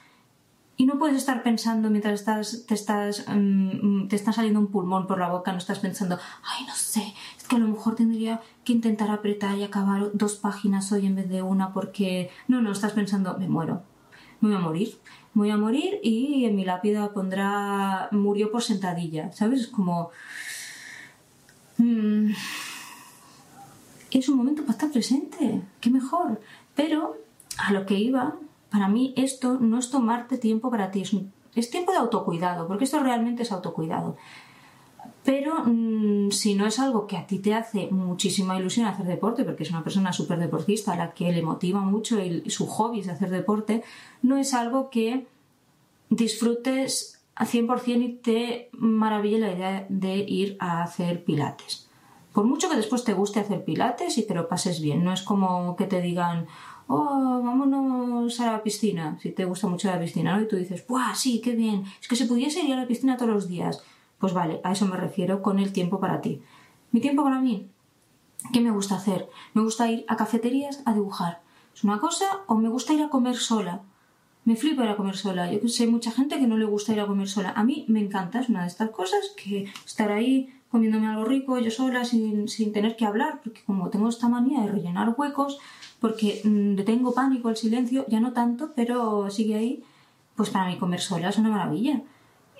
y 0.82 0.86
no 0.86 0.98
puedes 0.98 1.16
estar 1.16 1.44
pensando 1.44 1.90
mientras 1.90 2.14
estás, 2.14 2.64
te, 2.66 2.74
estás, 2.74 3.24
mm, 3.28 4.08
te 4.08 4.16
está 4.16 4.32
saliendo 4.32 4.58
un 4.58 4.66
pulmón 4.66 5.06
por 5.06 5.20
la 5.20 5.28
boca, 5.28 5.52
no 5.52 5.58
estás 5.58 5.78
pensando, 5.78 6.18
ay, 6.42 6.66
no 6.66 6.74
sé, 6.74 7.14
es 7.38 7.44
que 7.44 7.54
a 7.54 7.60
lo 7.60 7.68
mejor 7.68 7.94
tendría 7.94 8.40
que 8.64 8.72
intentar 8.72 9.08
apretar 9.12 9.56
y 9.56 9.62
acabar 9.62 10.10
dos 10.12 10.34
páginas 10.34 10.90
hoy 10.90 11.06
en 11.06 11.14
vez 11.14 11.28
de 11.28 11.40
una 11.40 11.72
porque... 11.72 12.30
No, 12.48 12.60
no, 12.60 12.72
estás 12.72 12.94
pensando, 12.94 13.38
me 13.38 13.48
muero, 13.48 13.84
voy 14.40 14.54
a 14.54 14.58
morir, 14.58 14.98
voy 15.34 15.50
a 15.50 15.56
morir 15.56 16.00
y 16.02 16.46
en 16.46 16.56
mi 16.56 16.64
lápida 16.64 17.12
pondrá 17.12 18.08
murió 18.10 18.50
por 18.50 18.64
sentadilla, 18.64 19.30
¿sabes? 19.30 19.60
Es 19.60 19.68
como... 19.68 20.10
Mm, 21.78 22.32
es 24.10 24.28
un 24.28 24.36
momento 24.36 24.62
para 24.62 24.72
estar 24.72 24.90
presente, 24.90 25.62
qué 25.80 25.90
mejor. 25.90 26.40
Pero 26.74 27.18
a 27.56 27.72
lo 27.72 27.86
que 27.86 28.00
iba 28.00 28.34
para 28.72 28.88
mí 28.88 29.12
esto 29.16 29.58
no 29.60 29.78
es 29.78 29.90
tomarte 29.90 30.38
tiempo 30.38 30.70
para 30.70 30.90
ti, 30.90 31.02
es, 31.54 31.70
tiempo 31.70 31.92
de 31.92 31.98
autocuidado, 31.98 32.66
porque 32.66 32.84
esto 32.84 32.98
realmente 33.00 33.42
es 33.42 33.52
autocuidado. 33.52 34.16
Pero 35.24 35.62
mm, 35.64 36.30
si 36.30 36.54
no 36.54 36.66
es 36.66 36.80
algo 36.80 37.06
que 37.06 37.18
a 37.18 37.26
ti 37.26 37.38
te 37.38 37.54
hace 37.54 37.88
muchísima 37.90 38.58
ilusión 38.58 38.86
hacer 38.86 39.06
deporte, 39.06 39.44
porque 39.44 39.62
es 39.62 39.70
una 39.70 39.84
persona 39.84 40.12
súper 40.12 40.38
deportista 40.38 40.94
a 40.94 40.96
la 40.96 41.12
que 41.12 41.30
le 41.30 41.42
motiva 41.42 41.80
mucho 41.80 42.18
y 42.18 42.48
su 42.50 42.66
hobby 42.66 43.00
es 43.00 43.08
hacer 43.08 43.30
deporte, 43.30 43.84
no 44.22 44.38
es 44.38 44.54
algo 44.54 44.88
que 44.88 45.26
disfrutes 46.08 47.22
al 47.34 47.46
100% 47.46 48.02
y 48.02 48.12
te 48.14 48.70
maraville 48.72 49.38
la 49.38 49.52
idea 49.52 49.86
de 49.88 50.16
ir 50.16 50.56
a 50.60 50.82
hacer 50.82 51.24
pilates. 51.24 51.88
Por 52.32 52.44
mucho 52.44 52.70
que 52.70 52.76
después 52.76 53.04
te 53.04 53.12
guste 53.12 53.40
hacer 53.40 53.64
pilates 53.64 54.16
y 54.16 54.26
te 54.26 54.34
lo 54.34 54.48
pases 54.48 54.80
bien, 54.80 55.04
no 55.04 55.12
es 55.12 55.22
como 55.22 55.76
que 55.76 55.84
te 55.86 56.00
digan, 56.00 56.46
oh, 56.92 57.42
vámonos 57.42 58.38
a 58.40 58.52
la 58.52 58.62
piscina, 58.62 59.18
si 59.20 59.30
te 59.30 59.44
gusta 59.44 59.66
mucho 59.66 59.88
la 59.88 59.98
piscina, 59.98 60.36
¿no? 60.36 60.42
Y 60.42 60.48
tú 60.48 60.56
dices, 60.56 60.86
¡buah, 60.86 61.14
sí, 61.14 61.40
qué 61.40 61.52
bien! 61.56 61.84
Es 62.00 62.08
que 62.08 62.16
se 62.16 62.26
pudiese 62.26 62.62
ir 62.62 62.74
a 62.74 62.80
la 62.80 62.86
piscina 62.86 63.16
todos 63.16 63.32
los 63.32 63.48
días. 63.48 63.82
Pues 64.18 64.34
vale, 64.34 64.60
a 64.62 64.72
eso 64.72 64.86
me 64.86 64.96
refiero 64.96 65.42
con 65.42 65.58
el 65.58 65.72
tiempo 65.72 65.98
para 66.00 66.20
ti. 66.20 66.42
Mi 66.90 67.00
tiempo 67.00 67.24
para 67.24 67.40
mí, 67.40 67.68
¿qué 68.52 68.60
me 68.60 68.70
gusta 68.70 68.96
hacer? 68.96 69.28
Me 69.54 69.62
gusta 69.62 69.90
ir 69.90 70.04
a 70.06 70.16
cafeterías 70.16 70.82
a 70.84 70.92
dibujar. 70.92 71.40
¿Es 71.74 71.82
una 71.82 71.98
cosa? 71.98 72.26
¿O 72.46 72.56
me 72.56 72.68
gusta 72.68 72.92
ir 72.92 73.02
a 73.02 73.08
comer 73.08 73.36
sola? 73.36 73.80
Me 74.44 74.56
flipa 74.56 74.84
ir 74.84 74.90
a 74.90 74.96
comer 74.96 75.16
sola. 75.16 75.50
Yo 75.50 75.66
sé 75.68 75.86
mucha 75.86 76.10
gente 76.10 76.38
que 76.38 76.46
no 76.46 76.58
le 76.58 76.66
gusta 76.66 76.92
ir 76.92 77.00
a 77.00 77.06
comer 77.06 77.28
sola. 77.28 77.52
A 77.56 77.64
mí 77.64 77.86
me 77.88 78.00
encanta, 78.00 78.40
es 78.40 78.50
una 78.50 78.62
de 78.62 78.68
estas 78.68 78.90
cosas 78.90 79.32
que 79.36 79.72
estar 79.86 80.12
ahí 80.12 80.52
comiéndome 80.70 81.06
algo 81.06 81.24
rico 81.24 81.58
yo 81.58 81.70
sola 81.70 82.04
sin, 82.04 82.48
sin 82.48 82.72
tener 82.72 82.96
que 82.96 83.04
hablar, 83.04 83.40
porque 83.44 83.62
como 83.64 83.90
tengo 83.90 84.08
esta 84.08 84.28
manía 84.28 84.62
de 84.62 84.68
rellenar 84.68 85.14
huecos, 85.16 85.58
porque 86.02 86.42
mm, 86.44 86.74
le 86.74 86.82
tengo 86.82 87.14
pánico 87.14 87.48
al 87.48 87.56
silencio, 87.56 88.04
ya 88.08 88.20
no 88.20 88.32
tanto, 88.32 88.72
pero 88.74 89.30
sigue 89.30 89.54
ahí, 89.54 89.84
pues 90.36 90.50
para 90.50 90.66
mí 90.66 90.76
comer 90.76 91.00
sola 91.00 91.30
es 91.30 91.38
una 91.38 91.48
maravilla. 91.48 92.02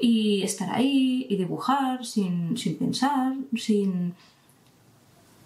Y 0.00 0.42
estar 0.42 0.70
ahí 0.70 1.26
y 1.28 1.37
dibujar 1.37 2.06
sin, 2.06 2.54
pensar, 2.78 3.34
sin... 3.56 4.14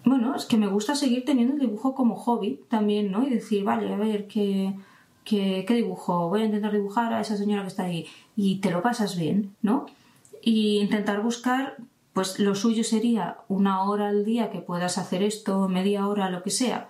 Bueno, 0.05 0.35
es 0.35 0.45
que 0.45 0.57
me 0.57 0.67
gusta 0.67 0.95
seguir 0.95 1.25
teniendo 1.25 1.55
el 1.55 1.59
dibujo 1.59 1.95
como 1.95 2.15
hobby 2.15 2.61
también, 2.69 3.11
¿no? 3.11 3.27
Y 3.27 3.31
decir, 3.31 3.63
vale, 3.63 3.91
a 3.91 3.97
ver, 3.97 4.27
¿qué, 4.27 4.73
qué, 5.25 5.65
qué 5.67 5.73
dibujo? 5.73 6.29
Voy 6.29 6.43
a 6.43 6.45
intentar 6.45 6.71
dibujar 6.71 7.13
a 7.13 7.21
esa 7.21 7.35
señora 7.35 7.63
que 7.63 7.67
está 7.67 7.85
ahí. 7.85 8.05
Y 8.35 8.57
te 8.57 8.71
lo 8.71 8.81
pasas 8.83 9.17
bien, 9.17 9.55
¿no? 9.63 9.87
Y 10.41 10.77
intentar 10.77 11.21
buscar 11.21 11.77
pues 12.13 12.39
lo 12.39 12.55
suyo 12.55 12.83
sería 12.83 13.37
una 13.47 13.83
hora 13.83 14.07
al 14.07 14.25
día 14.25 14.49
que 14.49 14.59
puedas 14.59 14.97
hacer 14.97 15.21
esto, 15.21 15.67
media 15.67 16.07
hora, 16.07 16.31
lo 16.31 16.41
que 16.41 16.49
sea, 16.49 16.89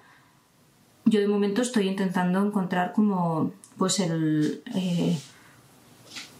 yo 1.07 1.21
de 1.21 1.27
momento 1.27 1.61
estoy 1.61 1.87
intentando 1.87 2.45
encontrar 2.45 2.93
como 2.93 3.51
pues 3.77 3.99
el 3.99 4.61
eh, 4.75 5.17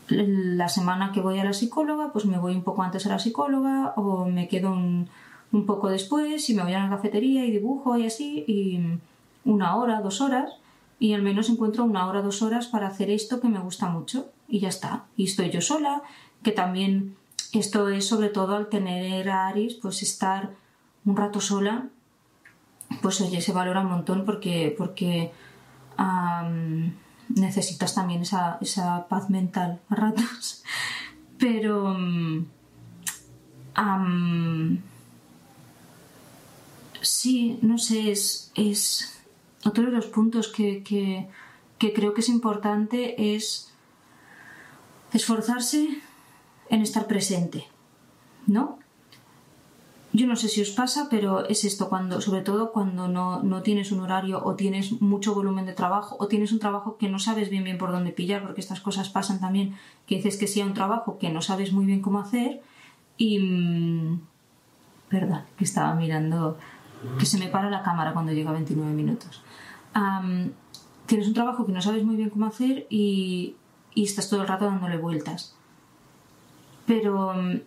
la 0.09 0.69
semana 0.69 1.12
que 1.12 1.21
voy 1.21 1.39
a 1.39 1.43
la 1.43 1.53
psicóloga 1.53 2.12
pues 2.12 2.25
me 2.25 2.38
voy 2.38 2.53
un 2.53 2.63
poco 2.63 2.83
antes 2.83 3.05
a 3.05 3.09
la 3.09 3.19
psicóloga 3.19 3.93
o 3.95 4.25
me 4.25 4.47
quedo 4.47 4.71
un, 4.71 5.09
poco 5.65 5.89
después 5.89 6.50
y 6.50 6.53
me 6.53 6.63
voy 6.63 6.74
a 6.74 6.83
la 6.83 6.89
cafetería 6.89 7.45
y 7.45 7.51
dibujo 7.51 7.97
y 7.97 8.05
así 8.05 8.43
y 8.47 8.79
una 9.45 9.75
hora, 9.75 10.01
dos 10.01 10.21
horas 10.21 10.51
y 11.00 11.13
al 11.13 11.21
menos 11.21 11.50
encuentro 11.50 11.83
una 11.83 12.07
hora, 12.07 12.21
dos 12.21 12.41
horas 12.41 12.67
para 12.67 12.88
hacer 12.88 13.09
esto 13.09 13.39
que 13.39 13.47
me 13.47 13.59
gusta 13.59 13.88
mucho 13.88 14.29
y 14.47 14.59
ya 14.59 14.69
está. 14.69 15.05
Y 15.15 15.25
estoy 15.25 15.50
yo 15.50 15.62
sola, 15.62 16.01
que 16.43 16.51
también 16.51 17.15
esto 17.53 17.88
es 17.89 18.07
sobre 18.07 18.29
todo 18.29 18.55
al 18.55 18.67
tener 18.67 19.29
a 19.29 19.47
Aris, 19.47 19.75
pues 19.75 20.03
estar 20.03 20.51
un 21.05 21.15
rato 21.15 21.39
sola 21.39 21.89
pues 23.01 23.22
oye, 23.22 23.41
se 23.41 23.53
valora 23.53 23.82
un 23.82 23.89
montón 23.89 24.25
porque, 24.25 24.74
porque 24.77 25.32
necesitas 27.29 27.96
también 27.96 28.22
esa, 28.22 29.08
paz 29.10 29.29
mental 29.29 29.82
a 29.89 29.96
ratos. 29.96 30.63
Pero 31.38 31.96
sí, 37.01 37.60
no 37.62 37.77
sé, 37.77 38.12
es, 38.12 38.51
es 38.56 39.22
otro 39.63 39.86
de 39.86 39.91
los 39.91 40.08
puntos 40.08 40.48
que, 40.48 40.84
que, 40.84 41.27
que 41.77 41.94
creo 41.94 42.13
que 42.13 42.22
es 42.22 42.29
importante 42.29 43.36
es 43.36 43.72
esforzarse 45.13 46.01
en 46.70 46.82
estar 46.82 47.08
presente, 47.08 47.65
¿no? 48.46 48.79
Yo 50.17 50.25
no 50.25 50.36
sé 50.36 50.47
si 50.50 50.62
os 50.62 50.71
pasa, 50.71 51.09
pero 51.12 51.45
es 51.45 51.63
esto, 51.63 51.89
cuando, 51.89 52.21
sobre 52.21 52.41
todo 52.41 52.71
cuando 52.71 53.07
no, 53.07 53.62
tienes 53.62 53.91
un 53.91 54.00
horario 54.00 54.43
o 54.43 54.55
tienes 54.55 55.00
mucho 55.00 55.36
volumen 55.36 55.67
de 55.67 55.74
trabajo 55.74 56.17
o 56.19 56.27
tienes 56.27 56.51
un 56.51 56.57
trabajo 56.57 56.97
que 56.97 57.07
no 57.07 57.19
sabes 57.19 57.51
bien 57.51 57.63
bien 57.63 57.77
por 57.77 57.91
dónde 57.91 58.12
pillar, 58.12 58.41
porque 58.41 58.59
estas 58.59 58.81
cosas 58.81 59.09
pasan 59.09 59.39
también, 59.39 59.75
que 60.07 60.15
dices 60.15 60.38
que 60.38 60.47
sea 60.47 60.65
un 60.65 60.74
trabajo 60.74 61.19
que 61.19 61.29
no 61.29 61.43
sabes 61.43 61.71
muy 61.71 61.86
bien 61.86 62.01
cómo 62.01 62.19
hacer 62.19 62.62
y... 63.15 63.38
Mm, 63.38 64.21
perdón, 65.07 65.43
que 65.55 65.63
estaba 65.63 65.93
mirando, 65.93 66.57
que 67.19 67.27
se 67.27 67.38
me 67.38 67.47
para 67.47 67.69
la 67.69 67.83
cámara 67.83 68.13
cuando 68.13 68.31
llega 68.31 68.50
a 68.50 68.53
29 68.53 68.91
minutos. 68.93 69.43
tienes 71.05 71.27
un 71.27 71.36
trabajo 71.36 71.67
que 71.67 71.74
no 71.74 71.81
sabes 71.81 72.03
muy 72.03 72.15
bien 72.15 72.31
cómo 72.31 72.47
hacer 72.47 72.88
y, 72.89 73.55
y 73.93 74.03
estás 74.03 74.31
todo 74.31 74.41
el 74.41 74.47
rato 74.47 74.65
dándole 74.65 74.97
vueltas. 74.97 75.55
Pero 76.88 77.36
mm, 77.36 77.59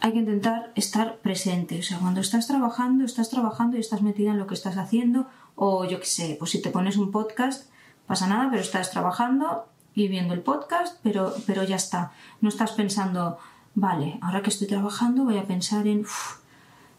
hay 0.00 0.12
que 0.12 0.18
intentar 0.18 0.72
estar 0.74 1.18
presente. 1.18 1.78
O 1.78 1.82
sea, 1.82 1.98
cuando 1.98 2.20
estás 2.20 2.46
trabajando, 2.46 3.04
estás 3.04 3.30
trabajando 3.30 3.76
y 3.76 3.80
estás 3.80 4.02
metida 4.02 4.30
en 4.30 4.38
lo 4.38 4.46
que 4.46 4.54
estás 4.54 4.76
haciendo. 4.76 5.26
O 5.54 5.84
yo 5.84 5.98
qué 6.00 6.06
sé, 6.06 6.36
pues 6.38 6.52
si 6.52 6.62
te 6.62 6.70
pones 6.70 6.96
un 6.96 7.10
podcast, 7.10 7.70
pasa 8.06 8.28
nada, 8.28 8.48
pero 8.50 8.62
estás 8.62 8.90
trabajando 8.90 9.66
y 9.94 10.08
viendo 10.08 10.34
el 10.34 10.40
podcast, 10.40 10.98
pero, 11.02 11.34
pero 11.46 11.64
ya 11.64 11.76
está. 11.76 12.12
No 12.40 12.48
estás 12.48 12.72
pensando, 12.72 13.38
vale, 13.74 14.18
ahora 14.22 14.42
que 14.42 14.50
estoy 14.50 14.68
trabajando 14.68 15.24
voy 15.24 15.38
a 15.38 15.46
pensar 15.46 15.86
en, 15.86 16.06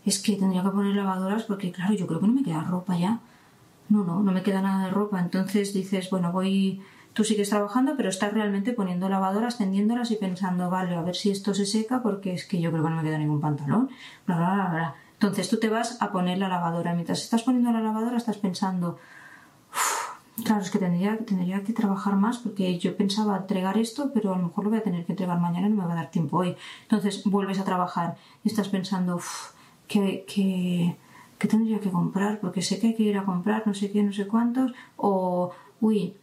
es 0.05 0.19
que 0.19 0.35
tendría 0.35 0.63
que 0.63 0.69
poner 0.69 0.95
lavadoras 0.95 1.43
porque, 1.43 1.71
claro, 1.71 1.93
yo 1.93 2.05
creo 2.07 2.19
que 2.19 2.27
no 2.27 2.33
me 2.33 2.43
queda 2.43 2.63
ropa 2.63 2.97
ya. 2.97 3.19
No, 3.87 4.03
no, 4.03 4.21
no 4.21 4.31
me 4.31 4.43
queda 4.43 4.61
nada 4.61 4.85
de 4.85 4.91
ropa. 4.91 5.19
Entonces 5.19 5.73
dices, 5.73 6.09
bueno, 6.09 6.31
voy 6.31 6.81
tú 7.19 7.25
sigues 7.25 7.49
trabajando, 7.49 7.97
pero 7.97 8.07
estás 8.07 8.31
realmente 8.31 8.71
poniendo 8.71 9.09
lavadoras, 9.09 9.57
tendiéndolas 9.57 10.09
y 10.09 10.15
pensando, 10.15 10.69
vale, 10.69 10.95
a 10.95 11.01
ver 11.01 11.17
si 11.17 11.31
esto 11.31 11.53
se 11.53 11.65
seca 11.65 12.01
porque 12.01 12.31
es 12.31 12.45
que 12.45 12.61
yo 12.61 12.71
creo 12.71 12.81
que 12.81 12.89
no 12.91 12.95
me 12.95 13.03
queda 13.03 13.17
ningún 13.17 13.41
pantalón, 13.41 13.89
bla, 14.25 14.37
bla, 14.37 14.53
bla, 14.53 14.69
bla. 14.69 14.95
Entonces 15.15 15.49
tú 15.49 15.57
te 15.59 15.67
vas 15.67 16.01
a 16.01 16.13
poner 16.13 16.37
la 16.37 16.47
lavadora. 16.47 16.93
Mientras 16.93 17.21
estás 17.21 17.43
poniendo 17.43 17.73
la 17.73 17.81
lavadora 17.81 18.15
estás 18.15 18.37
pensando, 18.37 18.99
claro, 20.45 20.61
es 20.61 20.71
que 20.71 20.79
tendría, 20.79 21.17
tendría 21.17 21.61
que 21.65 21.73
trabajar 21.73 22.15
más 22.15 22.37
porque 22.37 22.79
yo 22.79 22.95
pensaba 22.95 23.35
entregar 23.35 23.77
esto, 23.77 24.11
pero 24.13 24.33
a 24.33 24.37
lo 24.37 24.43
mejor 24.43 24.63
lo 24.63 24.69
voy 24.69 24.79
a 24.79 24.83
tener 24.83 25.05
que 25.05 25.11
entregar 25.11 25.41
mañana 25.41 25.67
y 25.67 25.71
no 25.71 25.75
me 25.75 25.87
va 25.87 25.91
a 25.91 25.97
dar 25.97 26.11
tiempo 26.11 26.37
hoy. 26.37 26.55
Entonces 26.83 27.23
vuelves 27.25 27.59
a 27.59 27.65
trabajar 27.65 28.15
y 28.45 28.47
estás 28.47 28.69
pensando, 28.69 29.19
¿qué, 29.89 30.23
qué, 30.25 30.95
qué 31.37 31.47
tendría 31.49 31.81
que 31.81 31.91
comprar? 31.91 32.39
Porque 32.39 32.61
sé 32.61 32.79
que 32.79 32.87
hay 32.87 32.95
que 32.95 33.03
ir 33.03 33.17
a 33.17 33.25
comprar 33.25 33.63
no 33.67 33.73
sé 33.73 33.91
qué, 33.91 34.03
no 34.03 34.13
sé 34.13 34.25
cuántos, 34.25 34.71
o, 34.95 35.51
uy, 35.81 36.15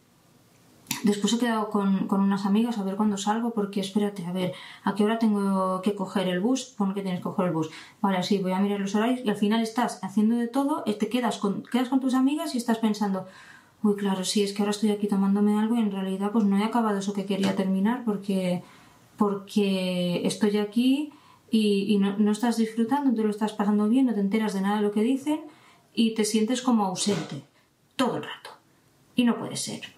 Después 1.05 1.33
he 1.35 1.39
quedado 1.39 1.71
con, 1.71 2.09
unas 2.11 2.47
amigas 2.47 2.79
a 2.79 2.85
ver 2.85 2.97
cuándo 2.97 3.17
salgo, 3.17 3.51
porque 3.51 3.81
espérate, 3.81 4.25
a 4.27 4.33
ver, 4.33 4.53
¿a 4.85 4.95
qué 4.95 5.05
hora 5.05 5.19
tengo 5.19 5.83
que 5.83 5.95
coger 5.95 6.29
el 6.29 6.41
bus? 6.41 6.65
Pon 6.77 6.95
que 6.95 7.03
tienes 7.03 7.21
que 7.21 7.25
coger 7.25 7.47
el 7.47 7.53
bus. 7.53 7.71
Vale, 8.01 8.23
sí, 8.23 8.39
voy 8.39 8.53
a 8.53 8.61
mirar 8.61 8.81
los 8.81 8.95
horarios 8.95 9.21
y 9.25 9.29
al 9.29 9.37
final 9.37 9.63
estás 9.63 9.99
haciendo 10.03 10.37
de 10.37 10.49
todo, 10.49 10.83
eh, 10.87 10.95
te 10.95 11.09
quedas 11.09 11.39
con, 11.39 11.63
quedas 11.63 11.89
con 11.89 12.01
tus 12.01 12.15
amigas 12.15 12.55
y 12.55 12.59
estás 12.59 12.79
pensando, 12.79 13.27
uy, 13.83 13.97
claro, 13.97 14.25
sí, 14.25 14.43
es 14.43 14.53
que 14.53 14.63
ahora 14.63 14.71
estoy 14.71 14.91
aquí 14.91 15.07
tomándome 15.07 15.59
algo 15.59 15.77
y 15.77 15.81
en 15.81 15.93
realidad 15.93 16.31
pues 16.33 16.45
no 16.45 16.59
he 16.59 16.65
acabado 16.65 16.99
eso 16.99 17.13
que 17.13 17.27
quería 17.27 17.55
terminar 17.57 18.05
porque, 18.05 18.63
porque 19.17 20.27
estoy 20.27 20.59
aquí 20.59 21.13
y, 21.51 21.97
no, 21.99 22.19
no 22.19 22.33
estás 22.33 22.57
disfrutando, 22.57 23.15
te 23.15 23.23
lo 23.23 23.31
estás 23.31 23.53
pasando 23.53 23.89
bien, 23.89 24.07
no 24.07 24.15
te 24.15 24.21
enteras 24.21 24.55
de 24.55 24.61
nada 24.61 24.77
de 24.77 24.83
lo 24.83 24.93
que 24.93 25.03
dicen 25.03 25.41
y 25.95 26.15
te 26.15 26.25
sientes 26.25 26.61
como 26.63 26.85
ausente 26.85 27.45
todo 27.97 28.17
el 28.17 28.25
rato. 28.25 28.51
Y 29.15 29.25
no 29.25 29.39
puede 29.39 29.57
ser. 29.57 29.96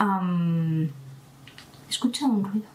Um, 0.00 0.88
escucha 1.90 2.26
un 2.26 2.44
ruido. 2.44 2.66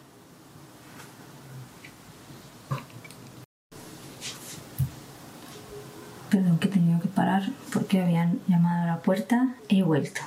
Perdón 6.30 6.58
que 6.60 6.68
he 6.68 6.72
tenido 6.72 7.00
que 7.00 7.08
parar 7.08 7.50
porque 7.72 8.02
habían 8.02 8.40
llamado 8.48 8.84
a 8.84 8.88
la 8.88 9.02
puerta 9.02 9.56
y 9.70 9.80
he 9.80 9.84
vuelto. 9.84 10.20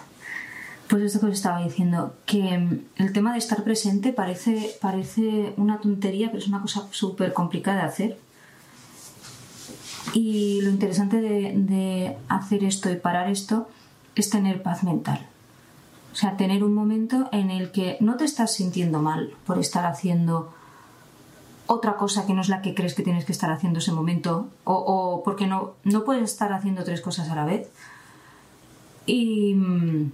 Pues 0.88 1.03
esto 1.03 1.21
que 1.21 1.26
os 1.26 1.33
estaba 1.33 1.62
diciendo, 1.62 2.17
que 2.25 2.57
mm, 2.57 2.85
el 2.97 3.12
tema 3.12 3.33
de 3.33 3.38
estar 3.38 3.62
presente 3.65 4.12
parece, 4.12 4.76
parece 4.81 5.53
una 5.57 5.81
tontería, 5.81 6.29
pero 6.29 6.38
es 6.38 6.49
una 6.49 6.62
cosa 6.62 6.87
súper 6.93 7.33
complicada 7.35 7.83
de 7.83 7.88
hacer. 7.88 8.19
Y 10.15 10.62
lo 10.62 10.71
interesante 10.71 11.21
de 11.21 12.17
hacer 12.29 12.65
esto 12.65 12.91
y 12.91 12.97
parar 12.97 13.29
esto 13.29 13.69
es 14.15 14.31
tener 14.31 14.62
paz 14.62 14.83
mental. 14.85 15.26
O 16.16 16.18
sea, 16.18 16.38
tener 16.38 16.64
un 16.64 16.73
momento 16.73 17.28
en 17.30 17.50
el 17.50 17.73
que 17.73 17.99
no 18.00 18.16
te 18.16 18.25
estás 18.25 18.54
sintiendo 18.54 19.02
mal 19.02 19.35
por 19.44 19.58
estar 19.58 19.85
haciendo 19.85 20.50
otra 21.66 21.99
cosa 21.99 22.25
que 22.25 22.32
no 22.32 22.40
es 22.40 22.49
la 22.49 22.62
que 22.62 22.75
crees 22.75 22.94
que 22.94 23.02
tienes 23.02 23.26
que 23.26 23.32
estar 23.32 23.50
haciendo 23.50 23.80
ese 23.80 23.92
momento 23.92 24.49
o, 24.64 25.20
porque 25.26 25.46
no, 25.46 25.75
no 25.85 26.04
puedes 26.04 26.25
estar 26.25 26.54
haciendo 26.54 26.85
tres 26.85 27.02
cosas 27.02 27.28
a 27.28 27.35
la 27.35 27.44
vez. 27.44 27.70
Y 29.04 29.56
mm, 29.56 30.11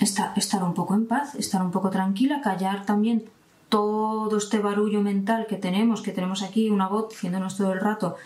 estar, 0.00 0.64
un 0.64 0.74
poco 0.74 0.94
en 0.94 1.06
paz, 1.06 1.36
estar 1.36 1.62
un 1.62 1.70
poco 1.70 1.90
tranquila, 1.90 2.40
callar 2.40 2.84
también 2.84 3.26
todo 3.68 4.36
este 4.36 4.58
barullo 4.58 5.02
mental 5.02 5.46
que 5.46 5.54
tenemos, 5.54 6.02
que 6.02 6.10
tenemos 6.10 6.42
aquí 6.42 6.68
una 6.68 6.88
voz 6.88 7.10
diciéndonos 7.10 7.56
todo 7.56 7.72
el 7.72 7.80
rato 7.80 8.16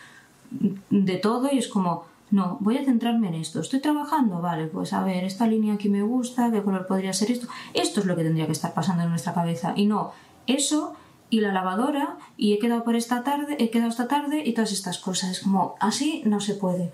de 0.88 1.16
todo 1.16 1.50
y 1.52 1.58
es 1.58 1.68
como, 1.68 2.06
no, 2.30 2.58
voy 2.60 2.76
a 2.76 2.84
centrarme 2.84 3.28
en 3.28 3.34
esto. 3.34 3.60
Estoy 3.60 3.80
trabajando, 3.80 4.40
vale, 4.40 4.66
pues 4.66 4.92
a 4.92 5.02
ver, 5.02 5.24
esta 5.24 5.46
línea 5.46 5.74
aquí 5.74 5.88
me 5.88 6.02
gusta, 6.02 6.50
qué 6.50 6.62
color 6.62 6.86
podría 6.86 7.12
ser 7.12 7.30
esto. 7.30 7.48
Esto 7.74 8.00
es 8.00 8.06
lo 8.06 8.16
que 8.16 8.24
tendría 8.24 8.46
que 8.46 8.52
estar 8.52 8.74
pasando 8.74 9.02
en 9.02 9.10
nuestra 9.10 9.34
cabeza 9.34 9.72
y 9.76 9.86
no 9.86 10.12
eso 10.46 10.94
y 11.30 11.40
la 11.40 11.52
lavadora 11.52 12.16
y 12.36 12.54
he 12.54 12.58
quedado 12.58 12.84
por 12.84 12.96
esta 12.96 13.22
tarde, 13.22 13.56
he 13.58 13.70
quedado 13.70 13.90
esta 13.90 14.08
tarde 14.08 14.42
y 14.44 14.52
todas 14.52 14.72
estas 14.72 14.98
cosas. 14.98 15.30
Es 15.30 15.40
como, 15.40 15.76
así 15.80 16.22
no 16.26 16.40
se 16.40 16.54
puede. 16.54 16.92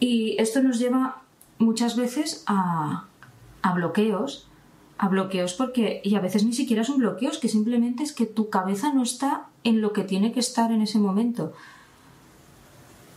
Y 0.00 0.36
esto 0.38 0.62
nos 0.62 0.78
lleva 0.78 1.22
muchas 1.58 1.96
veces 1.96 2.42
a, 2.46 3.04
a 3.62 3.74
bloqueos, 3.74 4.48
a 4.98 5.08
bloqueos 5.08 5.54
porque, 5.54 6.00
y 6.04 6.14
a 6.14 6.20
veces 6.20 6.44
ni 6.44 6.52
siquiera 6.52 6.84
son 6.84 6.98
bloqueos, 6.98 7.38
que 7.38 7.48
simplemente 7.48 8.02
es 8.02 8.12
que 8.12 8.26
tu 8.26 8.50
cabeza 8.50 8.92
no 8.92 9.02
está 9.02 9.46
en 9.64 9.80
lo 9.80 9.92
que 9.92 10.04
tiene 10.04 10.32
que 10.32 10.40
estar 10.40 10.72
en 10.72 10.82
ese 10.82 10.98
momento. 10.98 11.52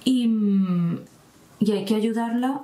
Y, 0.03 0.27
y 1.59 1.71
hay 1.71 1.85
que 1.85 1.95
ayudarla 1.95 2.61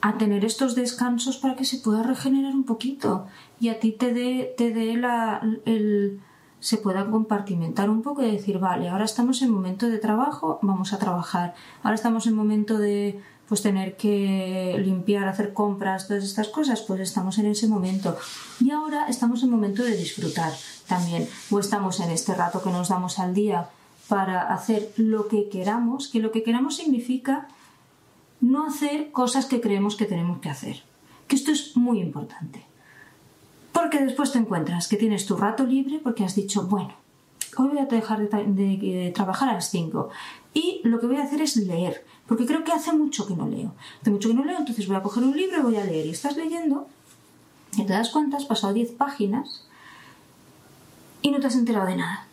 a 0.00 0.18
tener 0.18 0.44
estos 0.44 0.74
descansos 0.74 1.38
para 1.38 1.56
que 1.56 1.64
se 1.64 1.78
pueda 1.78 2.02
regenerar 2.02 2.54
un 2.54 2.64
poquito 2.64 3.26
y 3.58 3.68
a 3.70 3.80
ti 3.80 3.92
te 3.92 4.12
dé 4.12 4.54
te 4.56 4.70
dé 4.70 4.96
la, 4.96 5.40
el, 5.64 6.20
se 6.64 6.78
pueda 6.78 7.04
compartimentar 7.10 7.90
un 7.90 8.00
poco 8.00 8.22
y 8.22 8.30
decir, 8.30 8.58
vale, 8.58 8.88
ahora 8.88 9.04
estamos 9.04 9.42
en 9.42 9.50
momento 9.50 9.86
de 9.90 9.98
trabajo, 9.98 10.58
vamos 10.62 10.94
a 10.94 10.98
trabajar. 10.98 11.54
Ahora 11.82 11.94
estamos 11.94 12.26
en 12.26 12.34
momento 12.34 12.78
de 12.78 13.20
pues 13.46 13.60
tener 13.60 13.98
que 13.98 14.80
limpiar, 14.82 15.28
hacer 15.28 15.52
compras, 15.52 16.08
todas 16.08 16.24
estas 16.24 16.48
cosas, 16.48 16.80
pues 16.80 17.00
estamos 17.00 17.36
en 17.36 17.46
ese 17.46 17.68
momento. 17.68 18.16
Y 18.60 18.70
ahora 18.70 19.08
estamos 19.08 19.42
en 19.42 19.50
momento 19.50 19.82
de 19.82 19.94
disfrutar 19.94 20.54
también. 20.88 21.28
O 21.50 21.58
estamos 21.58 22.00
en 22.00 22.10
este 22.10 22.34
rato 22.34 22.62
que 22.62 22.70
nos 22.70 22.88
damos 22.88 23.18
al 23.18 23.34
día 23.34 23.68
para 24.08 24.52
hacer 24.52 24.92
lo 24.96 25.28
que 25.28 25.48
queramos, 25.48 26.08
que 26.08 26.20
lo 26.20 26.30
que 26.30 26.42
queramos 26.42 26.76
significa 26.76 27.48
no 28.40 28.66
hacer 28.66 29.10
cosas 29.10 29.46
que 29.46 29.60
creemos 29.60 29.96
que 29.96 30.04
tenemos 30.04 30.38
que 30.38 30.50
hacer. 30.50 30.82
Que 31.28 31.36
esto 31.36 31.50
es 31.50 31.76
muy 31.76 32.00
importante. 32.00 32.62
Porque 33.72 33.98
después 33.98 34.32
te 34.32 34.38
encuentras 34.38 34.88
que 34.88 34.96
tienes 34.96 35.26
tu 35.26 35.36
rato 35.36 35.64
libre 35.64 36.00
porque 36.02 36.24
has 36.24 36.34
dicho, 36.34 36.66
bueno, 36.66 36.94
hoy 37.56 37.68
voy 37.68 37.78
a 37.78 37.86
dejar 37.86 38.28
de, 38.28 39.12
trabajar 39.14 39.48
a 39.48 39.54
las 39.54 39.70
5 39.70 40.10
y 40.52 40.80
lo 40.84 41.00
que 41.00 41.06
voy 41.06 41.16
a 41.16 41.24
hacer 41.24 41.40
es 41.40 41.56
leer, 41.56 42.04
porque 42.26 42.46
creo 42.46 42.62
que 42.62 42.72
hace 42.72 42.92
mucho 42.92 43.26
que 43.26 43.34
no 43.34 43.48
leo. 43.48 43.74
Hace 44.00 44.10
mucho 44.10 44.28
que 44.28 44.34
no 44.34 44.44
leo, 44.44 44.58
entonces 44.58 44.86
voy 44.86 44.96
a 44.96 45.02
coger 45.02 45.24
un 45.24 45.36
libro 45.36 45.58
y 45.58 45.62
voy 45.62 45.76
a 45.76 45.84
leer. 45.84 46.06
Y 46.06 46.10
estás 46.10 46.36
leyendo 46.36 46.86
y 47.76 47.84
te 47.84 47.92
das 47.92 48.10
cuenta, 48.10 48.36
has 48.36 48.44
pasado 48.44 48.72
10 48.72 48.92
páginas 48.92 49.66
y 51.22 51.30
no 51.30 51.40
te 51.40 51.46
has 51.46 51.56
enterado 51.56 51.86
de 51.86 51.96
nada. 51.96 52.28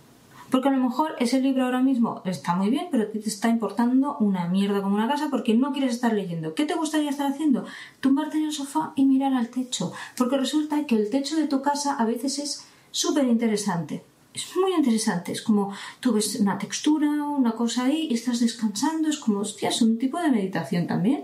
Porque 0.52 0.68
a 0.68 0.72
lo 0.72 0.84
mejor 0.84 1.16
ese 1.20 1.40
libro 1.40 1.64
ahora 1.64 1.82
mismo 1.82 2.22
está 2.26 2.56
muy 2.56 2.70
bien, 2.70 2.90
pero 2.92 3.08
te 3.08 3.20
está 3.20 3.48
importando 3.48 4.18
una 4.20 4.48
mierda 4.48 4.82
como 4.82 4.96
una 4.96 5.08
casa 5.08 5.30
porque 5.32 5.56
no 5.56 5.72
quieres 5.72 5.94
estar 5.94 6.14
leyendo. 6.14 6.54
¿Qué 6.56 6.66
te 6.66 6.76
gustaría 6.76 7.10
estar 7.10 7.32
haciendo? 7.32 7.66
Tumbarte 8.02 8.38
en 8.38 8.46
el 8.46 8.52
sofá 8.52 8.92
y 8.98 9.06
mirar 9.06 9.34
al 9.34 9.48
techo. 9.48 9.94
Porque 10.18 10.38
resulta 10.38 10.86
que 10.86 10.96
el 10.96 11.10
techo 11.10 11.38
de 11.38 11.48
tu 11.48 11.62
casa 11.62 11.94
a 11.94 12.06
veces 12.06 12.38
es 12.38 12.68
súper 12.92 13.26
interesante. 13.26 14.04
Es 14.34 14.54
muy 14.58 14.74
interesante. 14.74 15.32
Es 15.32 15.42
como 15.42 15.74
tú 16.02 16.12
ves 16.12 16.36
una 16.36 16.58
textura, 16.58 17.10
una 17.10 17.54
cosa 17.54 17.86
ahí 17.86 18.08
y 18.10 18.14
estás 18.16 18.42
descansando. 18.42 19.08
Es 19.08 19.20
como, 19.20 19.40
hostia, 19.40 19.70
es 19.70 19.82
un 19.82 19.98
tipo 19.98 20.20
de 20.20 20.32
meditación 20.32 20.86
también. 20.86 21.24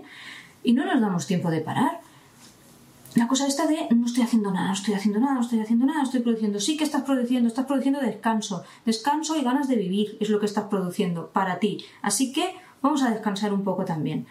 Y 0.64 0.72
no 0.72 0.86
nos 0.86 1.02
damos 1.02 1.26
tiempo 1.26 1.50
de 1.50 1.60
parar 1.60 2.00
la 3.14 3.26
cosa 3.26 3.46
esta 3.46 3.66
de 3.66 3.88
no 3.94 4.06
estoy 4.06 4.22
haciendo 4.22 4.50
nada, 4.52 4.68
no 4.68 4.74
estoy 4.74 4.94
haciendo 4.94 5.20
nada, 5.20 5.34
no 5.34 5.40
estoy 5.40 5.60
haciendo 5.60 5.86
nada, 5.86 6.02
estoy 6.02 6.20
produciendo. 6.20 6.60
Sí 6.60 6.76
que 6.76 6.84
estás 6.84 7.02
produciendo, 7.02 7.48
estás 7.48 7.66
produciendo 7.66 8.00
descanso. 8.00 8.64
Descanso 8.84 9.36
y 9.36 9.42
ganas 9.42 9.68
de 9.68 9.76
vivir 9.76 10.16
es 10.20 10.28
lo 10.28 10.38
que 10.40 10.46
estás 10.46 10.64
produciendo 10.64 11.30
para 11.30 11.58
ti. 11.58 11.84
Así 12.02 12.32
que 12.32 12.54
vamos 12.82 13.02
a 13.02 13.10
descansar 13.10 13.52
un 13.52 13.64
poco 13.64 13.84
también. 13.84 14.26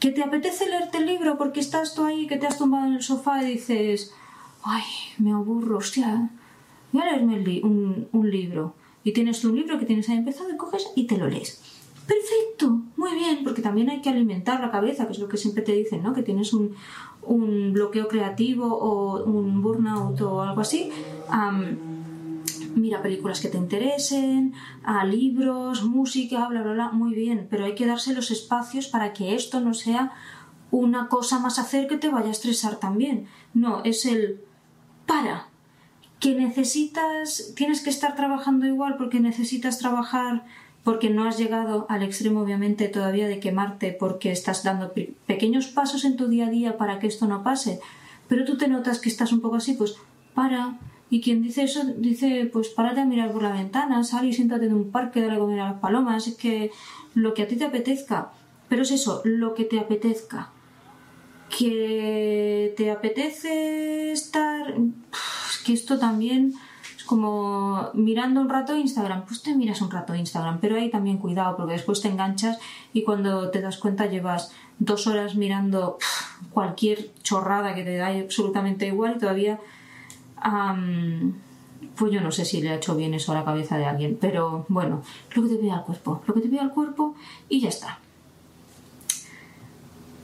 ¿Que 0.00 0.10
te 0.10 0.22
apetece 0.22 0.68
leerte 0.68 0.98
el 0.98 1.06
libro 1.06 1.38
porque 1.38 1.60
estás 1.60 1.94
tú 1.94 2.04
ahí, 2.04 2.26
que 2.26 2.36
te 2.36 2.46
has 2.46 2.58
tumbado 2.58 2.86
en 2.86 2.94
el 2.94 3.02
sofá 3.02 3.42
y 3.44 3.52
dices, 3.52 4.12
ay, 4.64 4.82
me 5.18 5.32
aburro, 5.32 5.78
hostia, 5.78 6.30
voy 6.90 7.02
a 7.02 7.12
leerme 7.12 7.60
un, 7.62 8.30
libro. 8.30 8.74
Y 9.04 9.12
tienes 9.12 9.40
tú 9.40 9.50
un 9.50 9.56
libro 9.56 9.78
que 9.78 9.86
tienes 9.86 10.08
ahí 10.08 10.16
empezado 10.16 10.50
y 10.50 10.56
coges 10.56 10.88
y 10.96 11.06
te 11.06 11.18
lo 11.18 11.28
lees. 11.28 11.60
Perfecto, 12.06 12.51
bien, 13.14 13.44
porque 13.44 13.62
también 13.62 13.90
hay 13.90 14.00
que 14.00 14.10
alimentar 14.10 14.60
la 14.60 14.70
cabeza, 14.70 15.06
que 15.06 15.12
es 15.12 15.18
lo 15.18 15.28
que 15.28 15.36
siempre 15.36 15.62
te 15.62 15.72
dicen, 15.72 16.02
¿no? 16.02 16.12
Que 16.12 16.22
tienes 16.22 16.52
un, 16.52 16.74
un 17.22 17.72
bloqueo 17.72 18.08
creativo 18.08 18.66
o 18.66 19.24
un 19.24 19.62
burnout 19.62 20.20
o 20.20 20.42
algo 20.42 20.60
así, 20.60 20.90
mira 22.74 23.02
películas 23.02 23.40
que 23.40 23.48
te 23.48 23.58
interesen, 23.58 24.54
a 24.82 25.04
libros, 25.04 25.84
música, 25.84 26.48
bla, 26.48 26.62
bla, 26.62 26.72
bla, 26.72 26.88
muy 26.90 27.14
bien, 27.14 27.46
pero 27.50 27.64
hay 27.64 27.74
que 27.74 27.86
darse 27.86 28.14
los 28.14 28.30
espacios 28.30 28.88
para 28.88 29.12
que 29.12 29.34
esto 29.34 29.60
no 29.60 29.74
sea 29.74 30.12
una 30.70 31.08
cosa 31.08 31.38
más 31.38 31.58
hacer 31.58 31.86
que 31.86 31.98
te 31.98 32.08
vaya 32.08 32.28
a 32.28 32.32
estresar 32.32 32.76
también. 32.76 33.26
No, 33.54 33.82
es 33.84 34.06
el 34.06 34.40
para, 35.06 35.48
que 36.18 36.34
necesitas, 36.34 37.52
tienes 37.56 37.82
que 37.82 37.90
estar 37.90 38.14
trabajando 38.16 38.66
igual 38.66 38.96
porque 38.96 39.20
necesitas 39.20 39.78
trabajar 39.78 40.44
porque 40.84 41.10
no 41.10 41.24
has 41.24 41.38
llegado 41.38 41.86
al 41.88 42.02
extremo 42.02 42.40
obviamente 42.40 42.88
todavía 42.88 43.28
de 43.28 43.40
quemarte 43.40 43.96
porque 43.98 44.32
estás 44.32 44.64
dando 44.64 44.92
pequeños 45.26 45.68
pasos 45.68 46.04
en 46.04 46.16
tu 46.16 46.28
día 46.28 46.46
a 46.46 46.50
día 46.50 46.76
para 46.76 46.98
que 46.98 47.06
esto 47.06 47.26
no 47.26 47.42
pase, 47.42 47.80
pero 48.28 48.44
tú 48.44 48.56
te 48.56 48.68
notas 48.68 48.98
que 48.98 49.08
estás 49.08 49.32
un 49.32 49.40
poco 49.40 49.56
así, 49.56 49.74
pues 49.74 49.96
para. 50.34 50.78
Y 51.10 51.20
quien 51.20 51.42
dice 51.42 51.64
eso 51.64 51.84
dice, 51.98 52.48
pues 52.50 52.68
párate 52.70 53.00
a 53.00 53.04
mirar 53.04 53.32
por 53.32 53.42
la 53.42 53.52
ventana, 53.52 54.02
sal 54.02 54.24
y 54.24 54.32
siéntate 54.32 54.66
en 54.66 54.72
un 54.72 54.90
parque, 54.90 55.20
dale 55.20 55.34
a 55.34 55.38
comer 55.38 55.60
a 55.60 55.72
las 55.72 55.80
palomas, 55.80 56.26
es 56.26 56.36
que 56.36 56.70
lo 57.14 57.34
que 57.34 57.42
a 57.42 57.48
ti 57.48 57.56
te 57.56 57.66
apetezca, 57.66 58.30
pero 58.70 58.82
es 58.82 58.90
eso, 58.90 59.20
lo 59.24 59.52
que 59.52 59.64
te 59.64 59.78
apetezca. 59.78 60.50
Que 61.50 62.72
te 62.78 62.90
apetece 62.90 64.10
estar... 64.10 64.74
Es 65.50 65.58
que 65.58 65.74
esto 65.74 65.98
también 65.98 66.54
como 67.12 67.90
mirando 67.92 68.40
un 68.40 68.48
rato 68.48 68.74
Instagram, 68.74 69.26
pues 69.26 69.42
te 69.42 69.54
miras 69.54 69.82
un 69.82 69.90
rato 69.90 70.14
Instagram, 70.14 70.60
pero 70.62 70.76
ahí 70.76 70.90
también 70.90 71.18
cuidado 71.18 71.58
porque 71.58 71.74
después 71.74 72.00
te 72.00 72.08
enganchas 72.08 72.58
y 72.94 73.02
cuando 73.02 73.50
te 73.50 73.60
das 73.60 73.76
cuenta 73.76 74.06
llevas 74.06 74.50
dos 74.78 75.06
horas 75.06 75.34
mirando 75.34 75.98
cualquier 76.52 77.10
chorrada 77.22 77.74
que 77.74 77.84
te 77.84 77.98
da 77.98 78.06
absolutamente 78.06 78.86
igual 78.86 79.16
y 79.16 79.18
todavía 79.18 79.60
pues 81.96 82.10
yo 82.10 82.22
no 82.22 82.32
sé 82.32 82.46
si 82.46 82.62
le 82.62 82.70
ha 82.70 82.76
hecho 82.76 82.96
bien 82.96 83.12
eso 83.12 83.32
a 83.32 83.34
la 83.34 83.44
cabeza 83.44 83.76
de 83.76 83.84
alguien, 83.84 84.16
pero 84.18 84.64
bueno, 84.70 85.02
lo 85.34 85.42
que 85.42 85.50
te 85.50 85.56
pide 85.56 85.72
al 85.72 85.84
cuerpo, 85.84 86.22
lo 86.26 86.32
que 86.32 86.40
te 86.40 86.48
pide 86.48 86.60
al 86.60 86.72
cuerpo 86.72 87.14
y 87.50 87.60
ya 87.60 87.68
está. 87.68 87.98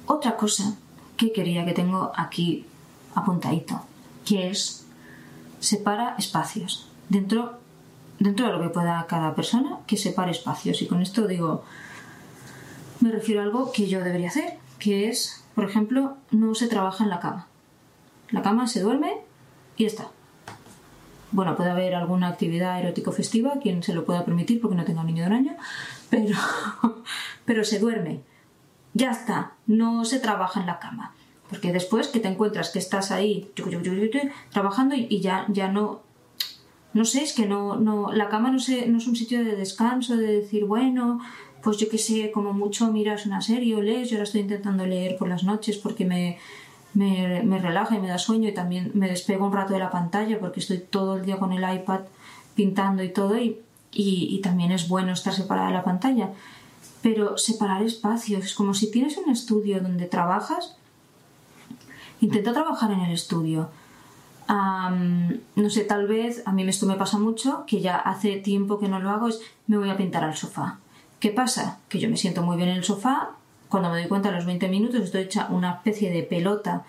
Otra 0.06 0.38
cosa 0.38 0.74
que 1.18 1.32
quería 1.32 1.66
que 1.66 1.74
tengo 1.74 2.12
aquí 2.16 2.64
apuntadito, 3.14 3.82
que 4.24 4.48
es 4.48 4.86
separa 5.60 6.14
espacios. 6.18 6.88
Dentro, 7.08 7.58
dentro 8.18 8.46
de 8.46 8.52
lo 8.52 8.62
que 8.62 8.68
pueda 8.68 9.06
cada 9.08 9.34
persona, 9.34 9.78
que 9.86 9.96
separe 9.96 10.30
espacios. 10.30 10.82
Y 10.82 10.86
con 10.86 11.02
esto 11.02 11.26
digo, 11.26 11.64
me 13.00 13.10
refiero 13.10 13.40
a 13.40 13.44
algo 13.44 13.72
que 13.72 13.88
yo 13.88 14.00
debería 14.00 14.28
hacer, 14.28 14.58
que 14.78 15.08
es, 15.08 15.44
por 15.54 15.64
ejemplo, 15.64 16.16
no 16.30 16.54
se 16.54 16.68
trabaja 16.68 17.04
en 17.04 17.10
la 17.10 17.20
cama. 17.20 17.46
La 18.30 18.42
cama 18.42 18.66
se 18.66 18.80
duerme 18.80 19.18
y 19.76 19.86
está. 19.86 20.08
Bueno, 21.30 21.56
puede 21.56 21.70
haber 21.70 21.94
alguna 21.94 22.28
actividad 22.28 22.80
erótico 22.80 23.12
festiva, 23.12 23.54
quien 23.62 23.82
se 23.82 23.92
lo 23.92 24.04
pueda 24.04 24.24
permitir 24.24 24.60
porque 24.60 24.76
no 24.76 24.84
tenga 24.84 25.00
un 25.00 25.06
niño 25.08 25.22
de 25.24 25.28
un 25.28 25.36
año, 25.36 25.56
pero, 26.10 26.36
pero 27.44 27.64
se 27.64 27.78
duerme. 27.78 28.22
Ya 28.94 29.10
está, 29.10 29.52
no 29.66 30.04
se 30.04 30.18
trabaja 30.18 30.60
en 30.60 30.66
la 30.66 30.78
cama. 30.78 31.14
Porque 31.48 31.72
después 31.72 32.08
que 32.08 32.20
te 32.20 32.28
encuentras 32.28 32.70
que 32.70 32.78
estás 32.78 33.10
ahí 33.10 33.50
trabajando 34.50 34.94
y 34.94 35.20
ya, 35.20 35.46
ya 35.48 35.70
no. 35.70 36.00
No 36.94 37.04
sé, 37.04 37.22
es 37.22 37.32
que 37.32 37.46
no, 37.46 37.76
no. 37.76 38.12
La 38.12 38.28
cama 38.28 38.50
no, 38.50 38.58
sé, 38.58 38.86
no 38.86 38.98
es 38.98 39.06
un 39.06 39.16
sitio 39.16 39.44
de 39.44 39.56
descanso, 39.56 40.16
de 40.16 40.40
decir, 40.40 40.64
bueno, 40.64 41.20
pues 41.62 41.76
yo 41.78 41.88
qué 41.88 41.98
sé, 41.98 42.30
como 42.30 42.52
mucho 42.52 42.92
miras 42.92 43.26
una 43.26 43.40
serie 43.40 43.76
o 43.76 43.82
lees. 43.82 44.10
Yo 44.10 44.16
ahora 44.16 44.24
estoy 44.24 44.42
intentando 44.42 44.86
leer 44.86 45.16
por 45.16 45.28
las 45.28 45.44
noches 45.44 45.76
porque 45.78 46.04
me, 46.04 46.38
me, 46.94 47.42
me 47.42 47.58
relaja 47.58 47.96
y 47.96 48.00
me 48.00 48.08
da 48.08 48.18
sueño 48.18 48.48
y 48.48 48.54
también 48.54 48.90
me 48.94 49.08
despego 49.08 49.46
un 49.46 49.52
rato 49.52 49.72
de 49.72 49.78
la 49.78 49.90
pantalla 49.90 50.38
porque 50.38 50.60
estoy 50.60 50.78
todo 50.78 51.16
el 51.16 51.24
día 51.24 51.38
con 51.38 51.52
el 51.52 51.76
iPad 51.76 52.00
pintando 52.54 53.02
y 53.02 53.10
todo 53.10 53.38
y, 53.38 53.58
y, 53.92 54.40
también 54.40 54.72
es 54.72 54.88
bueno 54.88 55.12
estar 55.12 55.32
separada 55.32 55.68
de 55.68 55.74
la 55.74 55.84
pantalla. 55.84 56.30
Pero 57.02 57.38
separar 57.38 57.82
espacios, 57.82 58.44
es 58.44 58.54
como 58.54 58.74
si 58.74 58.90
tienes 58.90 59.16
un 59.16 59.30
estudio 59.30 59.80
donde 59.80 60.06
trabajas, 60.06 60.76
intenta 62.20 62.52
trabajar 62.52 62.90
en 62.92 63.00
el 63.00 63.12
estudio. 63.12 63.70
no 64.48 65.70
sé, 65.70 65.84
tal 65.84 66.06
vez, 66.06 66.42
a 66.46 66.52
mí 66.52 66.62
esto 66.68 66.86
me 66.86 66.96
pasa 66.96 67.18
mucho, 67.18 67.64
que 67.66 67.80
ya 67.80 67.96
hace 67.96 68.36
tiempo 68.36 68.78
que 68.78 68.88
no 68.88 68.98
lo 68.98 69.10
hago, 69.10 69.28
es 69.28 69.40
me 69.66 69.78
voy 69.78 69.90
a 69.90 69.96
pintar 69.96 70.24
al 70.24 70.36
sofá. 70.36 70.78
¿Qué 71.20 71.30
pasa? 71.30 71.80
Que 71.88 71.98
yo 71.98 72.08
me 72.08 72.16
siento 72.16 72.42
muy 72.42 72.56
bien 72.56 72.68
en 72.68 72.76
el 72.76 72.84
sofá, 72.84 73.30
cuando 73.68 73.90
me 73.90 73.98
doy 73.98 74.08
cuenta 74.08 74.30
a 74.30 74.32
los 74.32 74.46
20 74.46 74.68
minutos 74.68 75.00
estoy 75.00 75.22
hecha 75.22 75.48
una 75.50 75.72
especie 75.72 76.10
de 76.10 76.22
pelota 76.22 76.84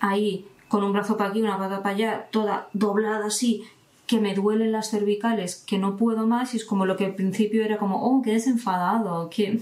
ahí 0.00 0.46
con 0.68 0.82
un 0.82 0.92
brazo 0.92 1.16
para 1.16 1.30
aquí, 1.30 1.42
una 1.42 1.58
pata 1.58 1.82
para 1.82 1.94
allá, 1.94 2.28
toda 2.30 2.68
doblada 2.72 3.26
así, 3.26 3.64
que 4.06 4.20
me 4.20 4.34
duelen 4.34 4.72
las 4.72 4.90
cervicales, 4.90 5.56
que 5.66 5.78
no 5.78 5.96
puedo 5.96 6.26
más 6.26 6.54
y 6.54 6.58
es 6.58 6.64
como 6.64 6.84
lo 6.86 6.96
que 6.96 7.06
al 7.06 7.14
principio 7.14 7.64
era 7.64 7.78
como, 7.78 8.02
oh, 8.02 8.22
qué 8.22 8.32
desenfadado, 8.32 9.30
que 9.30 9.60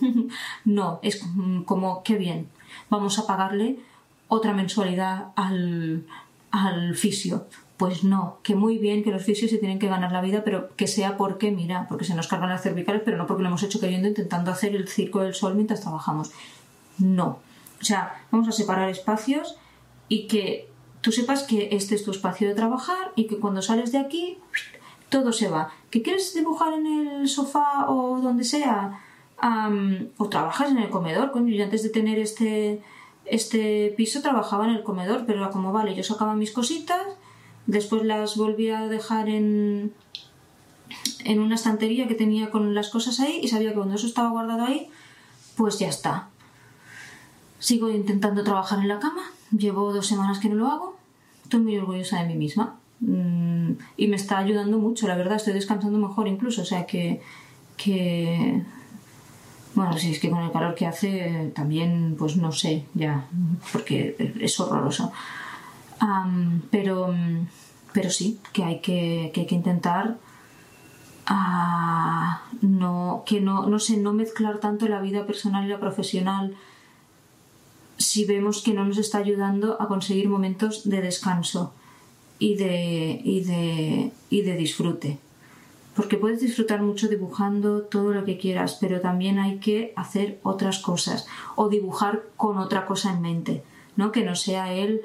no, 0.65 1.01
es 1.03 1.23
como, 1.65 2.03
qué 2.03 2.17
bien, 2.17 2.49
vamos 2.91 3.19
a 3.19 3.27
pagarle 3.27 3.79
otra 4.33 4.55
mensualidad 4.55 5.27
al, 5.37 6.07
al 6.51 6.97
fisio. 6.97 7.47
Pues 7.77 8.03
no, 8.03 8.39
que 8.43 8.55
muy 8.55 8.79
bien 8.79 9.05
que 9.05 9.11
los 9.11 9.23
fisios 9.23 9.51
se 9.51 9.59
tienen 9.59 9.79
que 9.79 9.89
ganar 9.89 10.11
la 10.11 10.23
vida, 10.23 10.43
pero 10.43 10.75
que 10.75 10.87
sea 10.87 11.19
porque, 11.19 11.51
mira, 11.51 11.87
porque 11.87 12.07
se 12.07 12.15
nos 12.15 12.29
cargan 12.29 12.49
las 12.49 12.63
cervicales, 12.63 13.03
pero 13.05 13.19
no 13.19 13.27
porque 13.27 13.43
lo 13.43 13.51
hemos 13.51 13.63
hecho 13.63 13.79
queriendo 13.79 14.09
intentando 14.09 14.51
hacer 14.51 14.75
el 14.75 14.89
circo 14.89 15.21
del 15.21 15.35
sol 15.35 15.55
mientras 15.55 15.83
trabajamos. 15.83 16.31
No. 16.97 17.41
O 17.79 17.85
sea, 17.85 18.25
vamos 18.31 18.49
a 18.49 18.53
separar 18.53 18.89
espacios 18.89 19.57
y 20.09 20.29
que 20.29 20.71
tú 21.03 21.13
sepas 21.13 21.43
que 21.43 21.69
este 21.73 21.95
es 21.95 22.03
tu 22.03 22.11
espacio 22.11 22.49
de 22.49 22.55
trabajar 22.55 23.13
y 23.17 23.27
que 23.27 23.39
cuando 23.39 23.61
sales 23.61 23.93
de 23.93 23.99
aquí 23.99 24.39
todo 25.11 25.35
se 25.35 25.49
va. 25.49 25.73
¿Que 25.91 26.01
quieres 26.01 26.33
dibujar 26.33 26.73
en 26.73 26.87
el 26.87 27.29
sofá 27.29 27.91
o 27.91 28.19
donde 28.23 28.45
sea? 28.45 28.99
o 30.19 30.29
trabajas 30.29 30.71
en 30.71 30.79
el 30.79 30.89
comedor, 30.89 31.33
coño. 31.33 31.53
Yo 31.53 31.65
antes 31.65 31.83
de 31.83 31.89
tener 31.89 32.17
este, 32.21 32.81
este 33.25 33.95
piso 33.97 34.21
trabajaba 34.21 34.65
en 34.65 34.75
el 34.75 34.83
comedor, 34.83 35.25
pero 35.27 35.41
era 35.41 35.51
como, 35.51 35.73
vale, 35.73 35.95
yo 35.95 36.03
sacaba 36.03 36.35
mis 36.35 36.53
cositas 36.53 37.01
Después 37.67 38.05
las 38.05 38.37
volví 38.37 38.71
a 38.71 38.89
dejar 38.89 39.29
en, 39.29 39.93
en 41.25 41.41
una 41.41 41.55
estantería 41.55 42.09
que 42.09 42.15
tenía 42.15 42.51
con 42.51 42.75
las 42.75 42.91
cosas 42.91 43.21
ahí 43.21 43.41
y 43.43 43.49
sabía 43.49 43.71
que 43.71 43.77
cuando 43.77 43.95
eso 43.95 44.07
estaba 44.07 44.31
guardado 44.31 44.65
ahí, 44.65 44.89
pues 45.57 45.79
ya 45.79 45.89
está. 45.89 46.29
Sigo 47.59 47.89
intentando 47.91 48.43
trabajar 48.43 48.81
en 48.81 48.89
la 48.89 48.99
cama. 48.99 49.23
Llevo 49.57 49.93
dos 49.93 50.07
semanas 50.07 50.41
que 50.41 50.49
no 50.49 50.57
lo 50.57 50.69
hago. 50.69 50.97
Estoy 51.45 51.61
muy 51.61 51.79
orgullosa 51.79 52.21
de 52.21 52.29
mí 52.29 52.35
misma. 52.35 52.77
Mm, 53.01 53.73
y 53.97 54.09
me 54.09 54.17
está 54.17 54.39
ayudando 54.39 54.79
mucho, 54.79 55.07
la 55.07 55.17
verdad. 55.17 55.37
Estoy 55.37 55.53
descansando 55.53 55.99
mejor 55.99 56.27
incluso. 56.27 56.63
O 56.63 56.65
sea 56.65 56.87
que... 56.87 57.21
que... 57.77 58.65
Bueno, 59.75 59.97
si 59.97 60.13
es 60.13 60.19
que 60.19 60.29
con 60.29 60.43
el 60.43 60.53
calor 60.53 60.75
que 60.75 60.87
hace 60.87 61.51
también, 61.55 62.17
pues 62.19 62.37
no 62.37 62.53
sé, 62.53 62.85
ya, 62.95 63.27
porque 63.73 64.35
es 64.41 64.61
horroroso 64.61 65.13
pero, 66.71 67.15
pero 67.93 68.11
sí, 68.11 68.39
que 68.53 68.65
hay 68.65 68.81
que, 68.81 69.31
que, 69.33 69.43
hay 69.43 69.47
que 69.47 69.55
intentar 69.55 70.17
ah, 71.27 72.43
no, 72.61 73.23
que 73.27 73.41
no, 73.41 73.67
no 73.67 73.79
sé, 73.79 73.97
no 73.97 74.13
mezclar 74.13 74.59
tanto 74.59 74.89
la 74.89 75.01
vida 75.01 75.27
personal 75.27 75.65
y 75.65 75.69
la 75.69 75.81
profesional 75.81 76.57
si 77.99 78.25
vemos 78.25 78.63
que 78.63 78.75
no 78.75 78.85
nos 78.85 78.99
está 78.99 79.19
ayudando 79.19 79.81
a 79.81 79.87
conseguir 79.87 80.29
momentos 80.29 80.89
de 80.89 81.03
descanso 81.03 81.73
y 82.39 82.57
de, 82.57 83.21
y 83.23 83.45
de, 83.45 84.13
y 84.29 84.43
de 84.43 84.57
disfrute. 84.57 85.19
Porque 85.95 86.17
puedes 86.17 86.41
disfrutar 86.41 86.83
mucho 86.83 87.09
dibujando 87.09 87.83
todo 87.83 88.13
lo 88.13 88.25
que 88.25 88.39
quieras, 88.39 88.79
pero 88.81 89.01
también 89.01 89.39
hay 89.39 89.59
que 89.59 89.93
hacer 89.97 90.41
otras 90.43 90.79
cosas 90.79 91.27
o 91.55 91.69
dibujar 91.69 92.23
con 92.37 92.57
otra 92.59 92.87
cosa 92.87 93.13
en 93.13 93.21
mente, 93.21 93.63
¿no? 93.97 94.11
Que 94.11 94.25
no 94.25 94.35
sea 94.35 94.73
el 94.73 95.03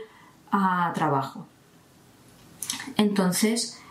a 0.52 0.94
trabajo. 0.96 1.46
Entonces, 2.96 3.82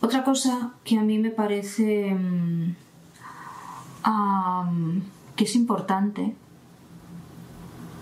otra 0.00 0.24
cosa 0.24 0.72
que 0.82 0.98
a 0.98 1.02
mí 1.02 1.18
me 1.18 1.30
parece 1.30 2.14
mm, 2.14 2.74
que 5.36 5.44
es 5.44 5.56
importante 5.56 6.34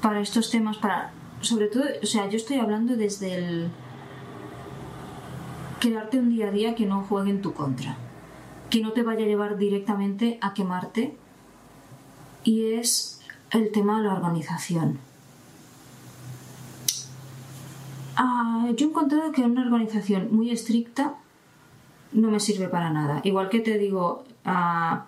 para 0.01 0.21
estos 0.21 0.51
temas, 0.51 0.77
para 0.77 1.13
sobre 1.41 1.69
todo, 1.69 1.85
o 2.03 2.07
sea, 2.07 2.29
yo 2.29 2.37
estoy 2.37 2.59
hablando 2.59 2.97
desde 2.97 3.35
el 3.35 3.71
quedarte 5.81 6.19
un 6.19 6.31
día 6.31 6.49
a 6.49 6.51
día 6.51 6.75
que 6.75 6.87
no 6.87 7.03
juegue 7.03 7.31
en 7.31 7.43
tu 7.43 7.53
contra, 7.53 7.97
que 8.71 8.81
no 8.81 8.93
te 8.93 9.03
vaya 9.03 9.25
a 9.25 9.29
llevar 9.29 9.57
directamente 9.57 10.39
a 10.41 10.55
quemarte 10.55 11.17
y 12.45 12.73
es 12.75 13.21
el 13.51 13.73
tema 13.73 13.99
de 13.99 14.09
la 14.09 14.15
organización. 14.15 14.99
Ah, 18.17 18.69
yo 18.77 18.87
he 18.87 18.91
encontrado 18.91 19.33
que 19.33 19.43
una 19.43 19.63
organización 19.63 20.35
muy 20.35 20.51
estricta 20.51 21.15
no 22.13 22.31
me 22.31 22.41
sirve 22.41 22.69
para 22.69 22.91
nada. 22.91 23.21
Igual 23.25 23.49
que 23.49 23.61
te 23.61 23.79
digo 23.79 24.25
ah, 24.45 25.07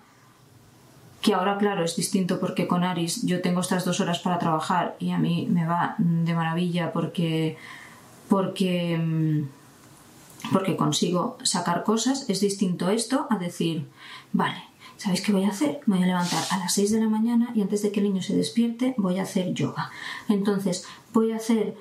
que 1.21 1.33
ahora, 1.33 1.57
claro, 1.57 1.83
es 1.83 1.95
distinto 1.95 2.39
porque 2.39 2.67
con 2.67 2.83
Aris 2.83 3.25
yo 3.25 3.41
tengo 3.41 3.61
estas 3.61 3.85
dos 3.85 3.99
horas 3.99 4.19
para 4.19 4.39
trabajar 4.39 4.95
y 4.99 5.11
a 5.11 5.17
mí 5.17 5.47
me 5.49 5.67
va 5.67 5.95
de 5.97 6.33
maravilla 6.33 6.91
porque, 6.91 7.57
porque, 8.27 8.97
mm, 8.97 9.60
porque 10.51 10.77
consigo 10.77 11.37
sacar 11.43 11.83
cosas. 11.83 12.25
Es 12.29 12.39
distinto 12.39 12.89
esto 12.89 13.27
a 13.29 13.37
decir, 13.37 13.87
vale, 14.33 14.63
¿Sabéis 15.01 15.21
qué 15.21 15.31
voy 15.31 15.45
a 15.45 15.49
hacer? 15.49 15.79
Voy 15.87 16.03
a 16.03 16.05
levantar 16.05 16.43
a 16.51 16.59
las 16.59 16.75
6 16.75 16.91
de 16.91 16.99
la 16.99 17.09
mañana 17.09 17.49
y 17.55 17.63
antes 17.63 17.81
de 17.81 17.91
que 17.91 18.01
el 18.01 18.05
niño 18.05 18.21
se 18.21 18.35
despierte 18.35 18.93
voy 18.99 19.17
a 19.17 19.23
hacer 19.23 19.51
yoga. 19.51 19.89
Entonces 20.29 20.85
voy 21.11 21.31
a 21.31 21.37
hacer 21.37 21.75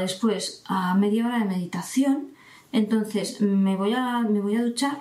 después 0.00 0.62
a 0.64 0.94
media 0.94 1.26
hora 1.26 1.40
de 1.40 1.44
meditación. 1.44 2.28
Entonces 2.72 3.42
me 3.42 3.76
voy 3.76 3.92
a, 3.92 4.20
me 4.20 4.40
voy 4.40 4.56
a 4.56 4.62
duchar. 4.62 4.98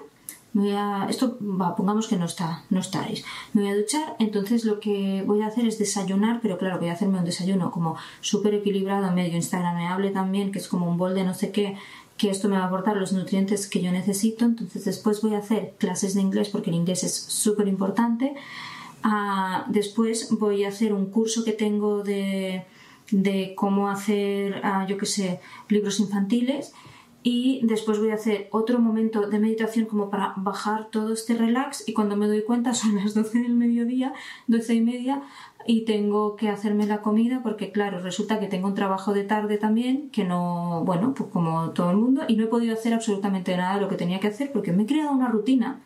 Voy 0.51 0.71
a, 0.71 1.07
esto 1.09 1.37
va, 1.41 1.77
pongamos 1.77 2.09
que 2.09 2.17
no 2.17 2.25
está, 2.25 2.65
no 2.69 2.81
estáis. 2.81 3.23
Me 3.53 3.61
voy 3.61 3.71
a 3.71 3.77
duchar, 3.77 4.17
entonces 4.19 4.65
lo 4.65 4.81
que 4.81 5.23
voy 5.25 5.41
a 5.41 5.47
hacer 5.47 5.65
es 5.65 5.79
desayunar, 5.79 6.41
pero 6.41 6.57
claro, 6.57 6.77
voy 6.79 6.89
a 6.89 6.93
hacerme 6.93 7.19
un 7.19 7.23
desayuno 7.23 7.71
como 7.71 7.95
súper 8.19 8.55
equilibrado, 8.55 9.09
medio 9.13 9.37
instagramable 9.37 10.09
también, 10.09 10.51
que 10.51 10.59
es 10.59 10.67
como 10.67 10.89
un 10.89 10.97
bol 10.97 11.15
de 11.15 11.23
no 11.23 11.33
sé 11.33 11.53
qué, 11.53 11.77
que 12.21 12.29
esto 12.29 12.47
me 12.47 12.55
va 12.55 12.65
a 12.65 12.67
aportar 12.67 12.97
los 12.97 13.13
nutrientes 13.13 13.67
que 13.67 13.81
yo 13.81 13.91
necesito. 13.91 14.45
Entonces 14.45 14.85
después 14.85 15.23
voy 15.23 15.33
a 15.33 15.39
hacer 15.39 15.73
clases 15.79 16.13
de 16.13 16.21
inglés 16.21 16.49
porque 16.49 16.69
el 16.69 16.75
inglés 16.75 17.03
es 17.03 17.15
súper 17.15 17.67
importante. 17.67 18.35
Ah, 19.01 19.65
después 19.69 20.29
voy 20.29 20.63
a 20.63 20.67
hacer 20.67 20.93
un 20.93 21.07
curso 21.07 21.43
que 21.43 21.53
tengo 21.53 22.03
de 22.03 22.63
de 23.09 23.55
cómo 23.55 23.89
hacer, 23.89 24.61
ah, 24.63 24.85
yo 24.87 24.97
qué 24.99 25.05
sé, 25.07 25.39
libros 25.67 25.99
infantiles 25.99 26.73
y 27.23 27.59
después 27.63 27.99
voy 27.99 28.09
a 28.09 28.15
hacer 28.15 28.47
otro 28.51 28.79
momento 28.79 29.27
de 29.27 29.39
meditación 29.39 29.85
como 29.85 30.09
para 30.09 30.33
bajar 30.37 30.89
todo 30.89 31.13
este 31.13 31.35
relax 31.35 31.87
y 31.87 31.93
cuando 31.93 32.15
me 32.15 32.27
doy 32.27 32.43
cuenta 32.43 32.73
son 32.75 32.95
las 32.95 33.13
12 33.13 33.39
del 33.39 33.53
mediodía, 33.53 34.13
12 34.47 34.73
y 34.73 34.81
media 34.81 35.21
y 35.67 35.85
tengo 35.85 36.35
que 36.35 36.49
hacerme 36.49 36.87
la 36.87 37.01
comida 37.01 37.41
porque 37.43 37.71
claro, 37.71 37.99
resulta 37.99 38.39
que 38.39 38.47
tengo 38.47 38.67
un 38.67 38.75
trabajo 38.75 39.13
de 39.13 39.23
tarde 39.23 39.57
también 39.57 40.09
que 40.09 40.23
no, 40.23 40.83
bueno, 40.85 41.13
pues 41.13 41.29
como 41.29 41.69
todo 41.71 41.91
el 41.91 41.97
mundo 41.97 42.23
y 42.27 42.35
no 42.35 42.45
he 42.45 42.47
podido 42.47 42.73
hacer 42.73 42.93
absolutamente 42.93 43.55
nada 43.55 43.75
de 43.75 43.81
lo 43.81 43.87
que 43.87 43.95
tenía 43.95 44.19
que 44.19 44.27
hacer 44.27 44.51
porque 44.51 44.71
me 44.71 44.83
he 44.83 44.85
creado 44.87 45.11
una 45.11 45.29
rutina 45.29 45.79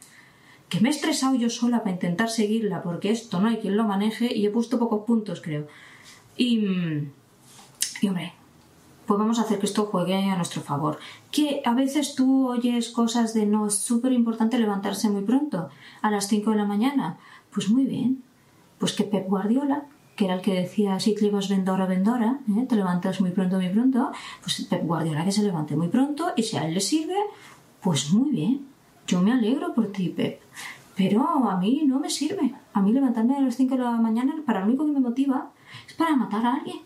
que 0.69 0.79
me 0.79 0.89
he 0.89 0.91
estresado 0.91 1.35
yo 1.35 1.49
sola 1.49 1.79
para 1.79 1.91
intentar 1.91 2.29
seguirla 2.29 2.81
porque 2.81 3.11
esto 3.11 3.39
no 3.39 3.49
hay 3.49 3.57
quien 3.57 3.77
lo 3.77 3.83
maneje 3.83 4.33
y 4.35 4.45
he 4.45 4.49
puesto 4.49 4.79
pocos 4.79 5.05
puntos 5.05 5.41
creo. 5.41 5.67
Y, 6.37 6.65
hombre, 8.07 8.33
pues 9.05 9.19
vamos 9.19 9.39
a 9.39 9.43
hacer 9.43 9.59
que 9.59 9.65
esto 9.65 9.85
juegue 9.85 10.15
a 10.15 10.35
nuestro 10.35 10.61
favor. 10.61 10.99
Que 11.31 11.61
a 11.65 11.73
veces 11.73 12.15
tú 12.15 12.49
oyes 12.49 12.89
cosas 12.89 13.33
de 13.33 13.45
no, 13.45 13.67
es 13.67 13.75
súper 13.75 14.11
importante 14.13 14.57
levantarse 14.57 15.09
muy 15.09 15.23
pronto, 15.23 15.69
a 16.01 16.11
las 16.11 16.27
5 16.27 16.51
de 16.51 16.57
la 16.57 16.65
mañana. 16.65 17.17
Pues 17.53 17.69
muy 17.69 17.85
bien. 17.85 18.23
Pues 18.79 18.93
que 18.93 19.03
Pep 19.03 19.27
Guardiola, 19.27 19.85
que 20.15 20.25
era 20.25 20.35
el 20.35 20.41
que 20.41 20.53
decía, 20.53 20.99
si 20.99 21.13
te 21.13 21.29
vendora, 21.29 21.85
vendora, 21.85 22.39
¿eh? 22.57 22.65
te 22.67 22.75
levantas 22.75 23.21
muy 23.21 23.31
pronto, 23.31 23.57
muy 23.57 23.69
pronto, 23.69 24.11
pues 24.41 24.61
Pep 24.69 24.83
Guardiola 24.85 25.23
que 25.23 25.31
se 25.31 25.43
levante 25.43 25.75
muy 25.75 25.87
pronto 25.87 26.33
y 26.35 26.43
si 26.43 26.57
a 26.57 26.67
él 26.67 26.73
le 26.73 26.81
sirve, 26.81 27.15
pues 27.81 28.11
muy 28.11 28.31
bien. 28.31 28.65
Yo 29.07 29.21
me 29.21 29.31
alegro 29.31 29.73
por 29.73 29.91
ti, 29.91 30.09
Pep. 30.09 30.41
Pero 30.95 31.49
a 31.49 31.57
mí 31.57 31.83
no 31.85 31.99
me 31.99 32.09
sirve. 32.09 32.55
A 32.73 32.81
mí 32.81 32.91
levantarme 32.91 33.35
a 33.35 33.41
las 33.41 33.55
5 33.55 33.75
de 33.75 33.83
la 33.83 33.91
mañana, 33.91 34.35
para 34.45 34.61
lo 34.61 34.67
único 34.67 34.85
que 34.85 34.93
me 34.93 34.99
motiva 34.99 35.51
es 35.87 35.93
para 35.93 36.15
matar 36.15 36.45
a 36.45 36.53
alguien. 36.55 36.79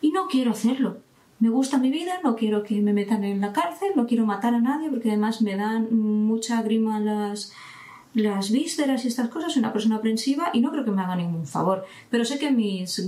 Y 0.00 0.12
no 0.12 0.28
quiero 0.28 0.52
hacerlo. 0.52 0.98
Me 1.40 1.48
gusta 1.48 1.78
mi 1.78 1.90
vida, 1.90 2.20
no 2.22 2.36
quiero 2.36 2.62
que 2.62 2.80
me 2.80 2.92
metan 2.92 3.24
en 3.24 3.40
la 3.40 3.52
cárcel, 3.52 3.90
no 3.96 4.06
quiero 4.06 4.26
matar 4.26 4.54
a 4.54 4.60
nadie 4.60 4.90
porque 4.90 5.08
además 5.08 5.42
me 5.42 5.56
dan 5.56 5.88
mucha 5.94 6.62
grima 6.62 7.00
las, 7.00 7.52
las 8.14 8.50
vísceras 8.50 9.04
y 9.04 9.08
estas 9.08 9.28
cosas. 9.28 9.52
Soy 9.52 9.60
una 9.60 9.72
persona 9.72 9.96
aprensiva 9.96 10.50
y 10.52 10.60
no 10.60 10.70
creo 10.70 10.84
que 10.84 10.90
me 10.90 11.02
haga 11.02 11.16
ningún 11.16 11.46
favor. 11.46 11.86
Pero 12.10 12.24
sé 12.26 12.38
que 12.38 12.50
mis, 12.50 13.00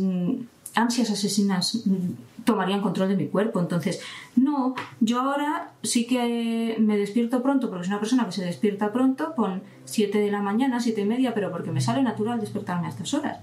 ansias 0.75 1.11
asesinas 1.11 1.83
mm, 1.87 2.45
tomarían 2.45 2.81
control 2.81 3.09
de 3.09 3.16
mi 3.16 3.27
cuerpo. 3.27 3.61
Entonces, 3.61 4.01
no, 4.37 4.75
yo 5.01 5.21
ahora 5.21 5.73
sí 5.83 6.07
que 6.07 6.77
me 6.79 6.97
despierto 6.97 7.42
pronto, 7.42 7.68
porque 7.68 7.85
soy 7.85 7.92
una 7.92 8.01
persona 8.01 8.25
que 8.27 8.33
se 8.33 8.45
despierta 8.45 8.92
pronto, 8.92 9.35
con 9.35 9.62
7 9.85 10.18
de 10.18 10.31
la 10.31 10.40
mañana, 10.40 10.81
7 10.81 11.01
y 11.01 11.05
media, 11.05 11.35
pero 11.35 11.51
porque 11.51 11.71
me 11.71 11.81
sale 11.81 12.03
natural 12.03 12.40
despertarme 12.40 12.87
a 12.87 12.90
estas 12.90 13.12
horas. 13.14 13.38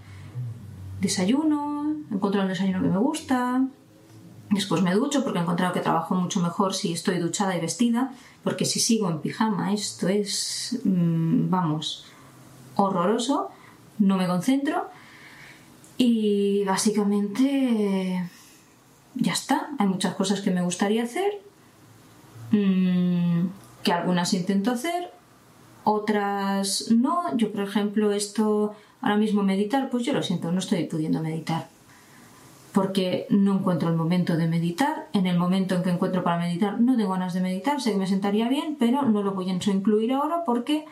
Desayuno, 1.02 1.96
encuentro 2.12 2.42
el 2.42 2.48
desayuno 2.48 2.82
que 2.82 2.90
me 2.90 2.98
gusta, 2.98 3.66
después 4.50 4.82
me 4.82 4.94
ducho 4.94 5.24
porque 5.24 5.40
he 5.40 5.42
encontrado 5.42 5.74
que 5.74 5.80
trabajo 5.80 6.16
mucho 6.16 6.40
mejor 6.40 6.74
si 6.74 6.94
estoy 6.94 7.20
duchada 7.20 7.56
y 7.56 7.62
vestida, 7.62 8.14
porque 8.44 8.66
si 8.66 8.80
sigo 8.80 9.10
en 9.10 9.20
pijama 9.20 9.74
esto 9.74 10.08
es, 10.08 10.80
mm, 10.84 11.50
vamos, 11.50 12.06
horroroso, 12.76 13.52
no 14.00 14.18
me 14.18 14.28
concentro 14.28 14.90
y 15.98 16.64
básicamente 16.64 18.30
ya 19.16 19.34
está. 19.34 19.70
Hay 19.78 19.88
muchas 19.88 20.16
cosas 20.16 20.42
que 20.42 20.52
me 20.52 20.62
gustaría 20.62 21.04
hacer, 21.04 21.42
mm, 22.52 23.48
que 23.84 23.92
algunas 23.92 24.34
intento 24.34 24.72
hacer, 24.72 25.12
otras 25.84 26.92
no. 26.92 27.36
Yo, 27.38 27.52
por 27.52 27.62
ejemplo, 27.62 28.12
esto 28.12 28.76
ahora 29.02 29.18
mismo 29.18 29.44
meditar, 29.44 29.90
pues 29.90 30.06
yo 30.06 30.14
lo 30.14 30.24
siento, 30.24 30.52
no 30.52 30.60
estoy 30.60 30.86
pudiendo 30.86 31.22
meditar. 31.22 31.68
Porque 32.72 33.26
no 33.30 33.56
encuentro 33.56 33.90
el 33.90 33.96
momento 33.96 34.38
de 34.38 34.48
meditar. 34.48 35.08
En 35.14 35.26
el 35.26 35.38
momento 35.38 35.76
en 35.76 35.84
que 35.84 35.90
encuentro 35.90 36.24
para 36.24 36.40
meditar, 36.40 36.80
no 36.80 36.96
tengo 36.96 37.12
ganas 37.12 37.34
de 37.34 37.42
meditar. 37.42 37.82
Sé 37.82 37.92
que 37.92 37.98
me 37.98 38.08
sentaría 38.08 38.48
bien, 38.48 38.76
pero 38.80 39.02
no 39.04 39.24
lo 39.24 39.34
voy 39.34 39.50
a 39.50 39.54
incluir 39.54 40.14
ahora 40.14 40.44
porque 40.46 40.86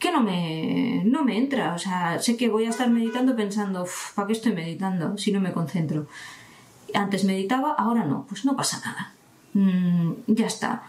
que 0.00 0.10
no 0.10 0.22
me, 0.22 1.02
no 1.04 1.22
me 1.24 1.36
entra. 1.36 1.74
O 1.74 1.78
sea, 1.78 2.18
sé 2.18 2.36
que 2.36 2.48
voy 2.48 2.64
a 2.64 2.70
estar 2.70 2.90
meditando 2.90 3.36
pensando, 3.36 3.86
¿para 4.16 4.26
qué 4.26 4.32
estoy 4.32 4.52
meditando 4.52 5.16
si 5.18 5.30
no 5.30 5.40
me 5.40 5.52
concentro? 5.52 6.06
Antes 6.94 7.24
meditaba, 7.24 7.72
ahora 7.74 8.04
no, 8.04 8.24
pues 8.26 8.44
no 8.44 8.56
pasa 8.56 8.80
nada. 8.84 9.12
Mm, 9.52 10.12
ya 10.26 10.46
está. 10.46 10.82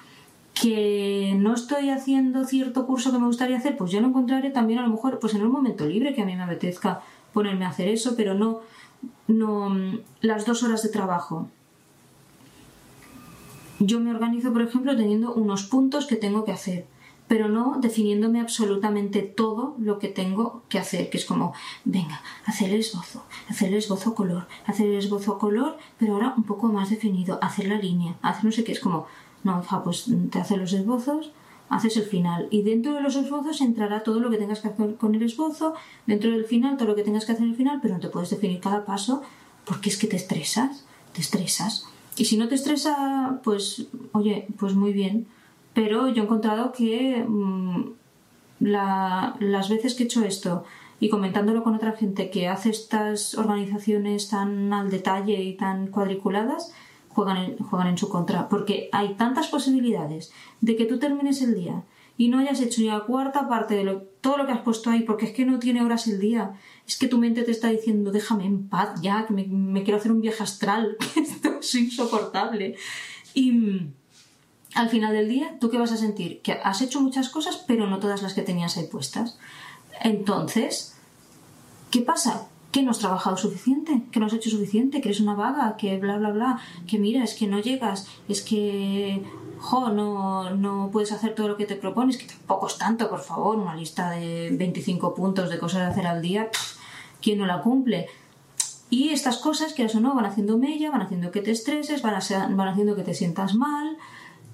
Que 0.53 1.35
no 1.37 1.53
estoy 1.53 1.89
haciendo 1.89 2.45
cierto 2.45 2.87
curso 2.87 3.11
que 3.11 3.19
me 3.19 3.27
gustaría 3.27 3.57
hacer, 3.57 3.77
pues 3.77 3.91
yo 3.91 4.01
lo 4.01 4.07
encontraré 4.07 4.49
también 4.49 4.79
a 4.79 4.83
lo 4.83 4.89
mejor 4.89 5.19
pues 5.19 5.33
en 5.35 5.43
un 5.43 5.51
momento 5.51 5.85
libre 5.85 6.13
que 6.13 6.21
a 6.21 6.25
mí 6.25 6.35
me 6.35 6.43
apetezca 6.43 7.01
ponerme 7.33 7.65
a 7.65 7.69
hacer 7.69 7.87
eso, 7.87 8.15
pero 8.15 8.33
no, 8.33 8.61
no 9.27 9.69
mm, 9.69 9.99
las 10.21 10.45
dos 10.45 10.63
horas 10.63 10.83
de 10.83 10.89
trabajo. 10.89 11.47
Yo 13.79 13.99
me 13.99 14.11
organizo, 14.11 14.53
por 14.53 14.61
ejemplo, 14.61 14.95
teniendo 14.95 15.33
unos 15.33 15.63
puntos 15.63 16.05
que 16.05 16.15
tengo 16.15 16.45
que 16.45 16.51
hacer 16.51 16.85
pero 17.31 17.47
no 17.47 17.77
definiéndome 17.79 18.41
absolutamente 18.41 19.21
todo 19.21 19.73
lo 19.79 19.99
que 19.99 20.09
tengo 20.09 20.63
que 20.67 20.77
hacer, 20.77 21.09
que 21.09 21.17
es 21.17 21.23
como, 21.23 21.53
venga, 21.85 22.21
hacer 22.45 22.71
el 22.71 22.81
esbozo, 22.81 23.23
hacer 23.47 23.69
el 23.69 23.75
esbozo 23.75 24.13
color, 24.13 24.49
hacer 24.65 24.87
el 24.87 24.97
esbozo 24.97 25.37
color, 25.37 25.77
pero 25.97 26.15
ahora 26.15 26.33
un 26.35 26.43
poco 26.43 26.67
más 26.67 26.89
definido, 26.89 27.39
hacer 27.41 27.69
la 27.69 27.77
línea, 27.77 28.15
hacer 28.21 28.43
no 28.43 28.51
sé 28.51 28.65
qué, 28.65 28.73
es 28.73 28.81
como, 28.81 29.07
no, 29.45 29.63
pues 29.85 30.07
te 30.29 30.39
haces 30.39 30.57
los 30.57 30.73
esbozos, 30.73 31.31
haces 31.71 31.97
el 31.97 32.03
final 32.03 32.47
y 32.51 32.61
dentro 32.61 32.93
de 32.93 33.01
los 33.01 33.15
esbozos 33.15 33.61
entrará 33.61 34.03
todo 34.03 34.19
lo 34.19 34.29
que 34.29 34.37
tengas 34.37 34.59
que 34.59 34.67
hacer 34.67 34.95
con 34.95 35.15
el 35.15 35.23
esbozo, 35.23 35.73
dentro 36.05 36.29
del 36.29 36.45
final 36.45 36.77
todo 36.77 36.89
lo 36.89 36.95
que 36.95 37.03
tengas 37.03 37.25
que 37.25 37.31
hacer 37.31 37.45
en 37.45 37.51
el 37.51 37.57
final, 37.57 37.79
pero 37.81 37.95
no 37.95 37.99
te 37.99 38.09
puedes 38.09 38.29
definir 38.29 38.59
cada 38.59 38.85
paso 38.85 39.23
porque 39.65 39.89
es 39.89 39.97
que 39.97 40.07
te 40.07 40.17
estresas, 40.17 40.85
te 41.13 41.21
estresas. 41.21 41.87
Y 42.17 42.25
si 42.25 42.37
no 42.37 42.47
te 42.47 42.55
estresa, 42.55 43.39
pues, 43.43 43.87
oye, 44.11 44.47
pues 44.59 44.75
muy 44.75 44.93
bien 44.93 45.27
pero 45.73 46.09
yo 46.09 46.21
he 46.21 46.25
encontrado 46.25 46.71
que 46.71 47.23
mm, 47.27 47.91
las 48.59 49.69
veces 49.69 49.95
que 49.95 50.03
he 50.03 50.05
hecho 50.05 50.23
esto 50.23 50.65
y 50.99 51.09
comentándolo 51.09 51.63
con 51.63 51.75
otra 51.75 51.93
gente 51.93 52.29
que 52.29 52.47
hace 52.47 52.69
estas 52.69 53.35
organizaciones 53.35 54.29
tan 54.29 54.71
al 54.73 54.91
detalle 54.91 55.41
y 55.41 55.55
tan 55.55 55.87
cuadriculadas, 55.87 56.73
juegan 57.13 57.37
en, 57.37 57.57
juegan 57.57 57.87
en 57.87 57.97
su 57.97 58.09
contra. 58.09 58.49
Porque 58.49 58.89
hay 58.91 59.15
tantas 59.15 59.47
posibilidades 59.47 60.31
de 60.61 60.75
que 60.75 60.85
tú 60.85 60.99
termines 60.99 61.41
el 61.41 61.55
día 61.55 61.83
y 62.17 62.27
no 62.27 62.37
hayas 62.37 62.61
hecho 62.61 62.81
ni 62.81 62.87
la 62.87 63.01
cuarta 63.01 63.47
parte 63.47 63.75
de 63.75 63.99
todo 64.21 64.37
lo 64.37 64.45
que 64.45 64.51
has 64.51 64.61
puesto 64.61 64.89
ahí, 64.89 65.01
porque 65.01 65.25
es 65.25 65.31
que 65.31 65.45
no 65.45 65.59
tiene 65.59 65.83
horas 65.83 66.07
el 66.07 66.19
día. 66.19 66.53
Es 66.87 66.97
que 66.97 67.07
tu 67.07 67.17
mente 67.17 67.43
te 67.43 67.51
está 67.51 67.69
diciendo, 67.69 68.11
déjame 68.11 68.45
en 68.45 68.67
paz 68.67 69.01
ya, 69.01 69.25
que 69.25 69.33
me, 69.33 69.83
quiero 69.83 69.97
hacer 69.97 70.11
un 70.11 70.21
viaje 70.21 70.43
astral, 70.43 70.97
esto 71.15 71.59
es 71.59 71.75
insoportable. 71.75 72.75
Y 73.33 73.87
al 74.75 74.89
final 74.89 75.13
del 75.13 75.29
día, 75.29 75.57
¿tú 75.59 75.69
qué 75.69 75.79
vas 75.79 75.91
a 75.91 75.97
sentir? 75.97 76.41
Que 76.41 76.53
has 76.53 76.81
hecho 76.81 77.01
muchas 77.01 77.29
cosas, 77.29 77.63
pero 77.67 77.87
no 77.87 77.99
todas 77.99 78.21
las 78.21 78.33
que 78.33 78.43
tenías 78.43 78.77
ahí 78.77 78.85
puestas. 78.85 79.39
Entonces, 80.01 80.95
¿qué 81.89 82.01
pasa? 82.01 82.47
Que 82.71 82.83
no 82.83 82.91
has 82.91 82.99
trabajado 82.99 83.37
suficiente, 83.37 84.03
que 84.11 84.19
no 84.19 84.27
has 84.27 84.33
hecho 84.33 84.49
suficiente, 84.49 85.01
que 85.01 85.09
eres 85.09 85.19
una 85.19 85.35
vaga, 85.35 85.75
que 85.77 85.97
bla, 85.97 86.17
bla, 86.17 86.31
bla, 86.31 86.59
que 86.87 86.99
mira, 86.99 87.23
es 87.23 87.33
que 87.33 87.47
no 87.47 87.59
llegas, 87.59 88.07
es 88.29 88.41
que, 88.41 89.23
jo, 89.59 89.89
no, 89.89 90.51
no 90.51 90.89
puedes 90.91 91.11
hacer 91.11 91.35
todo 91.35 91.49
lo 91.49 91.57
que 91.57 91.65
te 91.65 91.75
propones, 91.75 92.17
que 92.17 92.25
tampoco 92.25 92.67
es 92.67 92.77
tanto, 92.77 93.09
por 93.09 93.21
favor, 93.21 93.57
una 93.57 93.75
lista 93.75 94.11
de 94.11 94.49
25 94.53 95.13
puntos 95.13 95.49
de 95.49 95.59
cosas 95.59 95.81
a 95.81 95.87
hacer 95.87 96.07
al 96.07 96.21
día, 96.21 96.49
¿quién 97.21 97.39
no 97.39 97.45
la 97.45 97.61
cumple? 97.61 98.07
Y 98.89 99.09
estas 99.09 99.37
cosas, 99.37 99.73
que 99.73 99.85
eso 99.85 99.99
no, 99.99 100.15
van 100.15 100.25
haciendo 100.25 100.57
mella, 100.57 100.91
van 100.91 101.01
haciendo 101.01 101.31
que 101.31 101.41
te 101.41 101.51
estreses, 101.51 102.01
van, 102.01 102.15
van 102.57 102.67
haciendo 102.67 102.95
que 102.95 103.03
te 103.03 103.13
sientas 103.13 103.53
mal, 103.53 103.97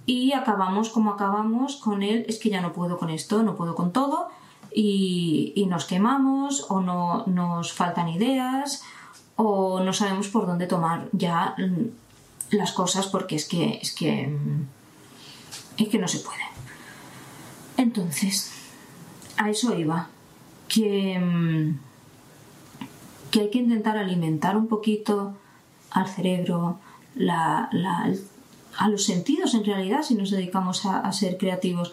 y 0.08 0.32
acabamos 0.32 0.90
como 0.90 1.12
acabamos 1.12 1.76
con 1.76 2.02
él, 2.02 2.26
es 2.28 2.40
que 2.40 2.50
ya 2.50 2.62
no 2.62 2.74
puedo 2.74 2.98
con 2.98 3.10
esto, 3.10 3.44
no 3.44 3.56
puedo 3.56 3.76
con 3.76 3.92
todo 3.92 4.30
y, 4.74 5.66
nos 5.70 5.86
quemamos 5.86 6.66
o 6.70 6.82
no 6.82 7.26
nos 7.28 7.74
faltan 7.74 8.08
ideas 8.08 8.84
o 9.36 9.82
no 9.82 9.92
sabemos 9.92 10.30
por 10.30 10.48
dónde 10.48 10.66
tomar 10.66 11.10
ya 11.12 11.56
las 12.52 12.72
cosas 12.72 13.08
porque 13.08 13.36
es 13.36 13.46
que 13.46 13.80
es 13.82 13.92
que 13.94 14.34
es 15.78 15.88
que 15.90 16.00
no 16.00 16.08
se 16.08 16.20
puede. 16.20 16.44
Entonces, 17.78 18.52
a 19.38 19.50
eso 19.50 19.78
iba, 19.78 20.08
que, 20.68 21.74
que 23.30 23.40
hay 23.42 23.50
que 23.52 23.60
intentar 23.60 23.98
alimentar 23.98 24.58
un 24.58 24.68
poquito 24.68 25.36
al 25.92 26.08
cerebro 26.08 26.80
la, 27.16 27.70
la, 27.72 28.12
a 28.78 28.90
los 28.90 29.06
sentidos 29.06 29.54
en 29.54 29.66
realidad 29.66 30.04
si 30.04 30.16
nos 30.16 30.32
dedicamos 30.32 30.86
a, 30.86 31.12
ser 31.12 31.38
creativos. 31.38 31.92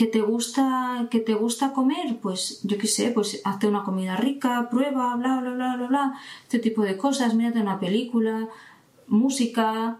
¿Que 0.00 0.06
te 0.06 0.22
gusta, 0.22 1.08
que 1.10 1.20
te 1.20 1.34
gusta 1.34 1.74
comer? 1.74 2.16
Pues 2.22 2.62
yo 2.62 2.78
qué 2.78 2.86
sé, 2.86 3.10
pues 3.10 3.42
hazte 3.44 3.66
una 3.66 3.84
comida 3.84 4.16
rica, 4.16 4.70
prueba, 4.70 5.14
bla, 5.16 5.42
bla, 5.42 5.50
bla, 5.50 5.76
bla, 5.76 5.88
bla, 5.88 6.18
este 6.42 6.58
tipo 6.58 6.80
de 6.80 6.96
cosas, 6.96 7.34
mírate 7.34 7.60
una 7.60 7.78
película, 7.78 8.48
música, 9.08 9.98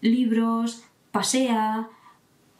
libros, 0.00 0.84
pasea, 1.10 1.90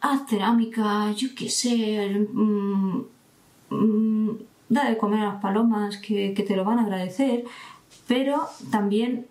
haz 0.03 0.27
cerámica, 0.29 1.11
yo 1.13 1.29
qué 1.35 1.49
sé, 1.49 2.27
mmm, 2.31 3.01
da 4.69 4.91
de 4.91 4.99
comer 4.99 5.21
a 5.21 5.33
las 5.33 5.41
palomas 5.41 5.97
que, 5.97 6.35
que 6.35 6.43
te 6.43 6.57
lo 6.57 6.65
van 6.65 6.79
a 6.79 6.83
agradecer, 6.83 7.45
pero 8.07 8.43
también 8.71 9.29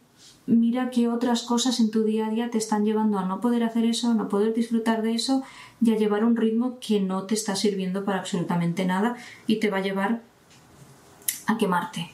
mira 0.48 0.90
qué 0.90 1.08
otras 1.08 1.44
cosas 1.44 1.80
en 1.80 1.92
tu 1.92 2.04
día 2.04 2.28
a 2.28 2.30
día 2.30 2.50
te 2.50 2.58
están 2.58 2.86
llevando 2.86 3.20
a 3.20 3.26
no 3.26 3.42
poder 3.42 3.64
hacer 3.64 3.86
eso, 3.86 4.12
a 4.12 4.14
no 4.14 4.28
poder 4.28 4.54
disfrutar 4.54 5.02
de 5.02 5.14
eso 5.14 5.44
y 5.82 5.92
a 5.92 5.98
llevar 5.98 6.24
un 6.24 6.36
ritmo 6.36 6.78
que 6.80 7.00
no 7.00 7.24
te 7.24 7.36
está 7.36 7.56
sirviendo 7.56 8.06
para 8.06 8.20
absolutamente 8.20 8.86
nada 8.86 9.16
y 9.48 9.58
te 9.58 9.70
va 9.70 9.78
a 9.78 9.82
llevar 9.82 10.22
a 11.48 11.58
quemarte. 11.58 12.12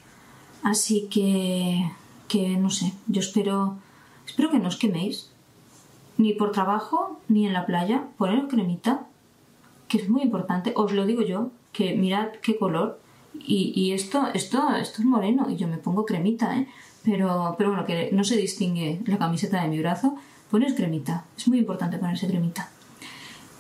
Así 0.63 1.07
que, 1.09 1.89
que 2.27 2.57
no 2.57 2.69
sé, 2.69 2.93
yo 3.07 3.21
espero, 3.21 3.77
espero 4.25 4.51
que 4.51 4.59
no 4.59 4.67
os 4.67 4.77
queméis, 4.77 5.31
ni 6.17 6.33
por 6.33 6.51
trabajo 6.51 7.19
ni 7.27 7.45
en 7.45 7.53
la 7.53 7.65
playa, 7.65 8.07
poner 8.17 8.47
cremita, 8.47 9.07
que 9.87 9.99
es 9.99 10.09
muy 10.09 10.23
importante, 10.23 10.73
os 10.75 10.91
lo 10.91 11.05
digo 11.05 11.21
yo, 11.21 11.51
que 11.71 11.95
mirad 11.95 12.29
qué 12.41 12.57
color, 12.57 12.99
y, 13.33 13.71
y 13.75 13.93
esto, 13.93 14.27
esto, 14.33 14.75
esto 14.75 15.01
es 15.01 15.05
moreno, 15.05 15.49
y 15.49 15.57
yo 15.57 15.67
me 15.67 15.77
pongo 15.77 16.05
cremita, 16.05 16.57
¿eh? 16.57 16.67
Pero, 17.07 17.55
pero 17.57 17.69
bueno, 17.69 17.85
que 17.85 18.09
no 18.11 18.25
se 18.25 18.35
distingue 18.35 18.99
la 19.05 19.17
camiseta 19.17 19.61
de 19.61 19.69
mi 19.69 19.79
brazo. 19.79 20.17
Pones 20.51 20.73
cremita. 20.73 21.23
Es 21.37 21.47
muy 21.47 21.59
importante 21.59 21.97
ponerse 21.97 22.27
cremita. 22.27 22.69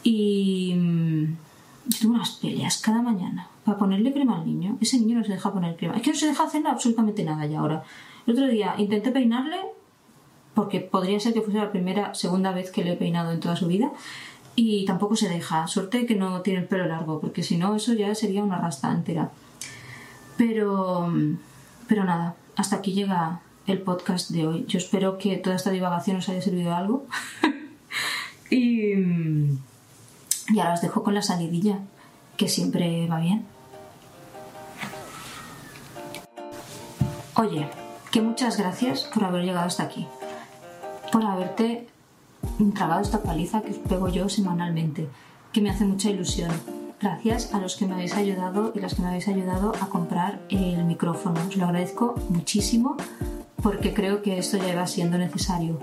Y 0.03 0.73
mm, 0.75 1.37
tengo 1.97 2.15
unas 2.15 2.31
peleas 2.31 2.77
cada 2.79 3.01
mañana 3.01 3.47
para 3.63 3.77
ponerle 3.77 4.11
crema 4.11 4.39
al 4.39 4.45
niño. 4.45 4.77
Ese 4.81 4.99
niño 4.99 5.19
no 5.19 5.23
se 5.23 5.31
deja 5.31 5.53
poner 5.53 5.77
crema. 5.77 5.95
Es 5.95 6.01
que 6.01 6.09
no 6.09 6.17
se 6.17 6.27
deja 6.27 6.43
hacer 6.43 6.67
absolutamente 6.67 7.23
nada 7.23 7.45
ya 7.45 7.59
ahora. 7.59 7.83
El 8.25 8.33
otro 8.33 8.47
día 8.47 8.75
intenté 8.77 9.11
peinarle 9.11 9.59
porque 10.53 10.81
podría 10.81 11.17
ser 11.21 11.33
que 11.33 11.41
fuese 11.41 11.59
la 11.59 11.71
primera, 11.71 12.13
segunda 12.15 12.51
vez 12.51 12.69
que 12.69 12.83
le 12.83 12.93
he 12.93 12.97
peinado 12.97 13.31
en 13.31 13.39
toda 13.39 13.55
su 13.55 13.67
vida. 13.67 13.93
Y 14.57 14.83
tampoco 14.83 15.15
se 15.15 15.29
deja. 15.29 15.67
Suerte 15.67 16.05
que 16.05 16.15
no 16.15 16.41
tiene 16.41 16.59
el 16.59 16.67
pelo 16.67 16.85
largo, 16.85 17.21
porque 17.21 17.43
si 17.43 17.55
no, 17.55 17.75
eso 17.77 17.93
ya 17.93 18.13
sería 18.13 18.43
una 18.43 18.57
rasta 18.57 18.91
entera. 18.91 19.31
Pero, 20.35 21.07
mm, 21.07 21.37
pero 21.87 22.03
nada, 22.03 22.35
hasta 22.57 22.77
aquí 22.77 22.91
llega 22.91 23.39
el 23.67 23.81
podcast 23.81 24.31
de 24.31 24.47
hoy. 24.47 24.65
Yo 24.67 24.79
espero 24.79 25.17
que 25.17 25.37
toda 25.37 25.55
esta 25.55 25.69
divagación 25.69 26.17
os 26.17 26.27
haya 26.27 26.41
servido 26.41 26.71
de 26.71 26.75
algo. 26.75 27.05
y, 28.49 28.93
y 30.49 30.59
ahora 30.59 30.73
os 30.73 30.81
dejo 30.81 31.03
con 31.03 31.13
la 31.13 31.21
salidilla, 31.21 31.79
que 32.35 32.49
siempre 32.49 33.07
va 33.07 33.19
bien. 33.19 33.45
Oye, 37.35 37.69
que 38.11 38.21
muchas 38.21 38.57
gracias 38.57 39.03
por 39.03 39.23
haber 39.23 39.45
llegado 39.45 39.67
hasta 39.67 39.83
aquí, 39.83 40.07
por 41.11 41.23
haberte 41.23 41.87
tragado 42.73 43.01
esta 43.01 43.21
paliza 43.21 43.61
que 43.61 43.71
os 43.71 43.77
pego 43.77 44.09
yo 44.09 44.27
semanalmente, 44.27 45.07
que 45.53 45.61
me 45.61 45.69
hace 45.69 45.85
mucha 45.85 46.09
ilusión. 46.09 46.49
Gracias 46.99 47.53
a 47.53 47.59
los 47.59 47.75
que 47.75 47.85
me 47.85 47.93
habéis 47.93 48.15
ayudado 48.15 48.71
y 48.73 48.79
las 48.79 48.95
que 48.95 49.03
me 49.03 49.09
habéis 49.09 49.27
ayudado 49.27 49.71
a 49.81 49.87
comprar 49.87 50.39
el 50.49 50.83
micrófono. 50.85 51.39
Os 51.47 51.55
lo 51.55 51.65
agradezco 51.65 52.15
muchísimo 52.29 52.97
porque 53.61 53.93
creo 53.93 54.23
que 54.23 54.39
esto 54.39 54.57
ya 54.57 54.69
iba 54.69 54.87
siendo 54.87 55.17
necesario. 55.17 55.79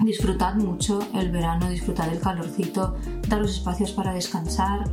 disfrutad 0.00 0.56
mucho 0.56 0.98
el 1.14 1.30
verano, 1.30 1.70
disfrutad 1.70 2.12
el 2.12 2.20
calorcito, 2.20 2.96
daros 3.28 3.52
espacios 3.52 3.92
para 3.92 4.12
descansar. 4.12 4.84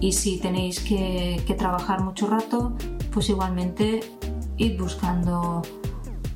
y 0.00 0.12
si 0.12 0.38
tenéis 0.38 0.80
que, 0.80 1.42
que 1.46 1.54
trabajar 1.54 2.02
mucho 2.02 2.26
rato, 2.26 2.72
pues 3.12 3.28
igualmente 3.28 4.00
id 4.56 4.78
buscando 4.78 5.62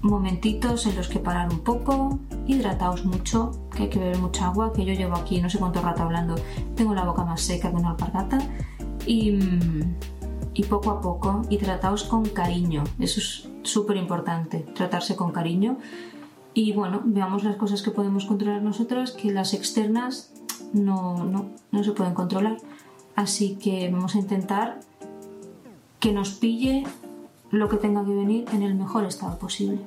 momentitos 0.05 0.87
en 0.87 0.97
los 0.97 1.09
que 1.09 1.19
parar 1.19 1.51
un 1.51 1.61
poco, 1.61 2.19
hidrataos 2.47 3.07
mucho, 3.07 3.53
que 3.75 3.85
hay 3.85 3.89
que 3.89 3.99
beber 3.99 4.19
mucha 4.19 4.47
agua, 4.47 4.73
que 4.73 4.85
yo 4.85 4.93
llevo 4.93 5.17
aquí 5.17 5.41
no 5.41 5.49
sé 5.49 5.59
cuánto 5.59 5.81
rato 5.81 6.03
hablando, 6.03 6.35
tengo 6.77 6.95
la 6.95 7.05
boca 7.05 7.25
más 7.25 7.41
seca 7.41 7.71
que 7.71 7.77
una 7.77 7.91
alpargata 7.91 8.39
y, 9.07 9.39
poco 10.69 10.91
a 10.91 11.01
poco 11.01 11.43
hidrataos 11.49 12.05
con 12.05 12.27
cariño, 12.27 12.85
eso 12.99 13.19
es 13.19 13.49
súper 13.63 13.97
importante, 13.97 14.61
tratarse 14.75 15.17
con 15.17 15.33
cariño. 15.33 15.79
Y 16.53 16.73
bueno, 16.73 17.01
veamos 17.05 17.43
las 17.43 17.57
cosas 17.57 17.83
que 17.83 17.91
podemos 17.91 18.27
controlar 18.27 18.63
nosotras, 18.63 19.11
que 19.11 19.33
las 19.33 19.55
externas 19.55 20.33
no, 20.73 21.25
no, 21.25 21.47
no 21.73 21.83
se 21.83 21.93
pueden 21.93 22.15
controlar, 22.15 22.59
así 23.17 23.57
que 23.57 23.91
vamos 23.91 24.15
a 24.15 24.19
intentar 24.19 24.81
que 25.99 26.13
nos 26.13 26.31
pille 26.33 26.85
lo 27.59 27.69
que 27.69 27.77
tenga 27.77 28.05
que 28.05 28.15
venir 28.15 28.47
en 28.53 28.63
el 28.63 28.75
mejor 28.75 29.05
estado 29.05 29.39
posible. 29.39 29.81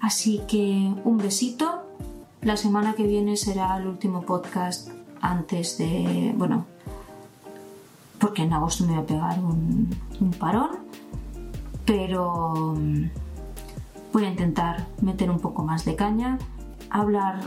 Así 0.00 0.42
que 0.48 0.92
un 1.04 1.18
besito. 1.18 1.82
La 2.40 2.56
semana 2.56 2.94
que 2.94 3.04
viene 3.04 3.36
será 3.36 3.76
el 3.76 3.86
último 3.86 4.22
podcast 4.22 4.88
antes 5.20 5.78
de, 5.78 6.34
bueno, 6.36 6.66
porque 8.18 8.42
en 8.42 8.52
agosto 8.52 8.84
me 8.84 8.94
voy 8.94 9.02
a 9.02 9.06
pegar 9.06 9.38
un, 9.38 9.96
parón, 10.40 10.70
pero 11.86 12.74
mm, 12.76 13.10
voy 14.12 14.24
a 14.24 14.28
intentar 14.28 14.88
meter 15.00 15.30
un 15.30 15.38
poco 15.38 15.62
más 15.62 15.84
de 15.84 15.94
caña, 15.94 16.38
hablar 16.90 17.40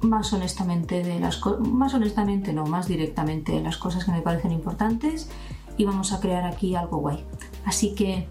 más 0.00 0.32
honestamente 0.32 1.04
de 1.04 1.20
las 1.20 1.36
cosas, 1.36 1.66
más 1.68 1.94
honestamente 1.94 2.52
no, 2.52 2.66
más 2.66 2.88
directamente 2.88 3.52
de 3.52 3.60
las 3.60 3.76
cosas 3.76 4.04
que 4.04 4.10
me 4.10 4.22
parecen 4.22 4.50
importantes 4.50 5.30
y 5.76 5.84
vamos 5.84 6.12
a 6.12 6.18
crear 6.18 6.44
aquí 6.44 6.74
algo 6.74 6.98
guay. 6.98 7.24
Así 7.64 7.94
que 7.94 8.26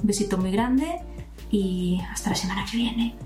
un 0.00 0.06
besito 0.06 0.38
muy 0.38 0.50
grande 0.50 1.00
y 1.50 2.00
hasta 2.12 2.30
la 2.30 2.36
semana 2.36 2.64
que 2.70 2.76
viene. 2.76 3.16